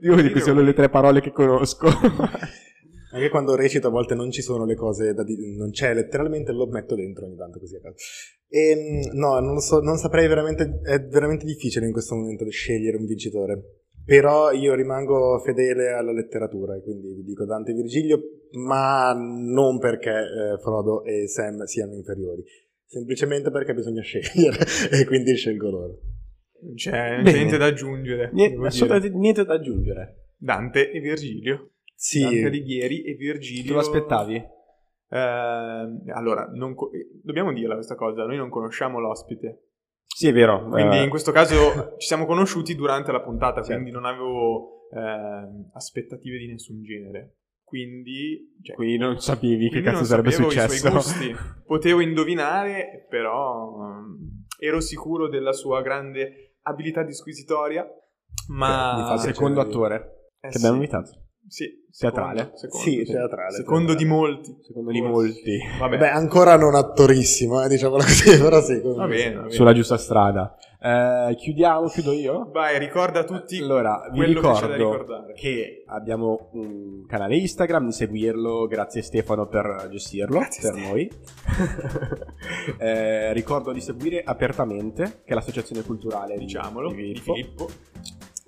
Io 0.00 0.20
dico 0.20 0.38
solo 0.38 0.62
le 0.62 0.72
tre 0.74 0.88
parole 0.88 1.20
che 1.20 1.32
conosco. 1.32 1.88
Anche 3.12 3.28
quando 3.28 3.54
recito 3.54 3.88
a 3.88 3.90
volte 3.90 4.14
non 4.14 4.30
ci 4.30 4.40
sono 4.40 4.64
le 4.64 4.74
cose 4.74 5.12
da 5.12 5.22
dire, 5.22 5.54
non 5.54 5.70
c'è 5.70 5.92
letteralmente, 5.92 6.52
lo 6.52 6.66
metto 6.66 6.94
dentro 6.94 7.26
ogni 7.26 7.36
tanto 7.36 7.58
così 7.58 7.76
a 7.76 7.80
caso. 7.80 7.96
E, 8.48 9.10
no, 9.12 9.38
non, 9.38 9.54
lo 9.54 9.60
so, 9.60 9.80
non 9.80 9.98
saprei 9.98 10.28
veramente, 10.28 10.80
è 10.82 10.98
veramente 11.00 11.44
difficile 11.44 11.84
in 11.84 11.92
questo 11.92 12.14
momento 12.14 12.48
scegliere 12.48 12.96
un 12.96 13.04
vincitore. 13.04 13.80
Però 14.04 14.50
io 14.50 14.74
rimango 14.74 15.38
fedele 15.44 15.92
alla 15.92 16.12
letteratura 16.12 16.74
e 16.74 16.82
quindi 16.82 17.14
vi 17.14 17.22
dico 17.22 17.44
Dante 17.44 17.70
e 17.70 17.74
Virgilio, 17.74 18.20
ma 18.52 19.12
non 19.14 19.78
perché 19.78 20.10
eh, 20.10 20.58
Frodo 20.60 21.04
e 21.04 21.28
Sam 21.28 21.64
siano 21.64 21.94
inferiori, 21.94 22.42
semplicemente 22.92 23.50
perché 23.50 23.72
bisogna 23.72 24.02
scegliere 24.04 24.58
e 24.90 25.06
quindi 25.06 25.34
scelgo 25.34 25.70
loro. 25.70 25.98
Non 26.62 26.74
c'è, 26.74 27.22
Bene. 27.22 27.32
niente 27.32 27.56
da 27.56 27.66
aggiungere. 27.66 28.30
niente, 28.32 28.66
assolutamente 28.66 29.16
niente 29.16 29.44
da 29.44 29.54
aggiungere. 29.54 30.34
Dante 30.36 30.90
e 30.90 31.00
Virgilio. 31.00 31.70
Sì, 31.94 32.20
Dante 32.20 32.46
Alighieri 32.46 33.02
e 33.02 33.14
Virgilio. 33.14 33.64
Te 33.64 33.72
lo 33.72 33.78
aspettavi? 33.78 34.34
Eh, 34.34 36.12
allora, 36.12 36.50
non 36.54 36.74
co- 36.74 36.92
eh, 36.92 37.08
dobbiamo 37.22 37.52
dirla 37.52 37.74
questa 37.74 37.94
cosa, 37.94 38.24
noi 38.24 38.36
non 38.36 38.50
conosciamo 38.50 39.00
l'ospite. 39.00 39.68
Sì, 40.06 40.28
è 40.28 40.32
vero. 40.32 40.68
Quindi 40.68 40.98
eh, 40.98 41.02
in 41.02 41.08
questo 41.10 41.32
caso 41.32 41.94
ci 41.98 42.06
siamo 42.06 42.26
conosciuti 42.26 42.74
durante 42.74 43.10
la 43.12 43.22
puntata, 43.22 43.62
Certo. 43.62 43.72
quindi 43.72 43.90
non 43.90 44.04
avevo 44.04 44.88
ehm, 44.92 45.70
aspettative 45.72 46.38
di 46.38 46.48
nessun 46.48 46.82
genere. 46.82 47.36
Quindi, 47.72 48.58
cioè, 48.60 48.76
Quindi 48.76 48.98
non 48.98 49.18
sapevi 49.18 49.70
che 49.70 49.80
cazzo 49.80 49.96
non 49.96 50.04
sarebbe 50.04 50.30
successo. 50.30 50.92
Potevo 51.64 52.00
indovinare, 52.00 53.06
però 53.08 53.78
ehm, 53.80 54.44
ero 54.58 54.78
sicuro 54.80 55.26
della 55.26 55.54
sua 55.54 55.80
grande 55.80 56.56
abilità 56.64 57.02
disquisitoria. 57.02 57.86
Ma 58.48 59.06
piacere. 59.06 59.32
Secondo 59.32 59.62
attore 59.62 60.28
Eh, 60.38 60.50
che 60.50 60.56
abbiamo 60.58 60.74
sì. 60.74 60.80
invitato. 60.82 61.21
Sì, 61.48 61.84
Teatrale? 61.98 62.52
secondo, 62.54 62.56
secondo, 62.58 62.86
Sì, 62.86 63.04
teatrale, 63.04 63.52
Secondo 63.56 63.94
teatrale. 63.94 63.96
di 63.96 64.04
molti. 64.06 64.56
Secondo 64.62 64.90
di 64.90 65.02
molti. 65.02 65.58
Vabbè, 65.78 65.98
Beh, 65.98 66.08
ancora 66.10 66.56
non 66.56 66.74
attorissimo, 66.74 67.62
eh, 67.62 67.68
diciamolo 67.68 68.02
così, 68.02 68.38
però 68.40 68.60
sì. 68.62 68.80
va 68.80 69.06
bene, 69.06 69.34
va 69.34 69.40
bene. 69.42 69.50
Sulla 69.50 69.72
giusta 69.74 69.98
strada. 69.98 70.56
Eh, 70.84 71.34
chiudiamo, 71.36 71.86
chiudo 71.88 72.12
io. 72.12 72.48
Vai, 72.50 72.78
ricorda 72.78 73.20
a 73.20 73.24
tutti 73.24 73.58
Allora, 73.60 74.08
vi 74.10 74.18
che 74.20 74.26
ricordo 74.26 74.72
ricordare. 74.74 75.32
che 75.34 75.84
abbiamo 75.86 76.48
un 76.54 77.04
canale 77.06 77.36
Instagram, 77.36 77.84
di 77.86 77.92
seguirlo, 77.92 78.66
grazie 78.66 79.02
Stefano 79.02 79.46
per 79.46 79.88
gestirlo 79.90 80.38
Grazie, 80.38 80.62
per 80.62 80.72
Stefano. 80.72 80.94
noi. 80.94 81.10
Eh, 82.78 83.32
ricordo 83.32 83.72
di 83.72 83.80
seguire 83.80 84.22
Apertamente, 84.24 85.22
che 85.24 85.32
è 85.32 85.34
l'associazione 85.34 85.82
culturale 85.82 86.34
di- 86.34 86.40
diciamolo, 86.46 86.90
di 86.92 87.12
di 87.12 87.20
Filippo. 87.20 87.68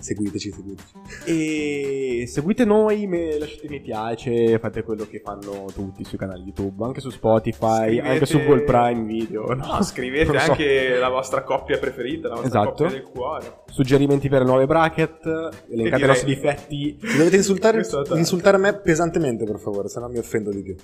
Seguiteci, 0.05 0.53
seguiteci. 0.53 0.93
E 1.25 2.27
seguite 2.27 2.67
noi, 2.67 3.07
me- 3.07 3.39
lasciate 3.39 3.69
mi 3.71 3.81
piace, 3.81 4.59
fate 4.59 4.83
quello 4.83 5.07
che 5.07 5.21
fanno 5.25 5.65
tutti 5.73 6.05
sui 6.05 6.19
canali 6.19 6.43
YouTube, 6.43 6.85
anche 6.85 7.01
su 7.01 7.09
Spotify, 7.09 7.85
Scrivete- 7.87 8.09
anche 8.09 8.27
su 8.27 8.39
Google 8.41 8.65
Prime 8.65 9.05
Video. 9.07 9.55
No, 9.55 9.83
scrivete 9.83 10.25
Non 10.27 10.35
lo 10.35 10.41
so. 10.41 10.51
anche 10.51 10.99
la 10.99 11.09
vostra 11.09 11.43
coppia 11.43 11.79
preferita, 11.79 12.29
la 12.29 12.35
vostra 12.35 12.61
Esatto. 12.61 12.85
coppia 12.85 12.89
del 12.99 13.03
cuore. 13.11 13.63
Suggerimenti 13.71 14.29
per 14.29 14.45
nuove 14.45 14.67
bracket, 14.67 15.25
elencate 15.25 15.63
i 15.71 15.81
direi- 15.81 16.07
nostri 16.07 16.35
difetti. 16.35 16.99
Se 17.01 17.17
dovete 17.17 17.37
insultare, 17.37 17.83
insultare 18.17 18.59
me 18.59 18.75
pesantemente, 18.79 19.45
per 19.47 19.59
favore, 19.59 19.89
se 19.89 20.01
no 20.01 20.09
mi 20.09 20.19
offendo 20.19 20.51
di 20.51 20.63
più. 20.63 20.77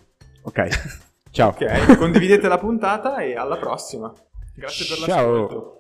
Ok, 0.44 0.68
ciao. 1.30 1.50
Ok, 1.50 1.96
condividete 1.98 2.48
la 2.48 2.56
puntata 2.56 3.18
e 3.18 3.34
alla 3.36 3.58
prossima. 3.58 4.10
Grazie 4.54 4.86
per 4.86 4.96
Ciao. 5.06 5.30
l'ascolto. 5.32 5.74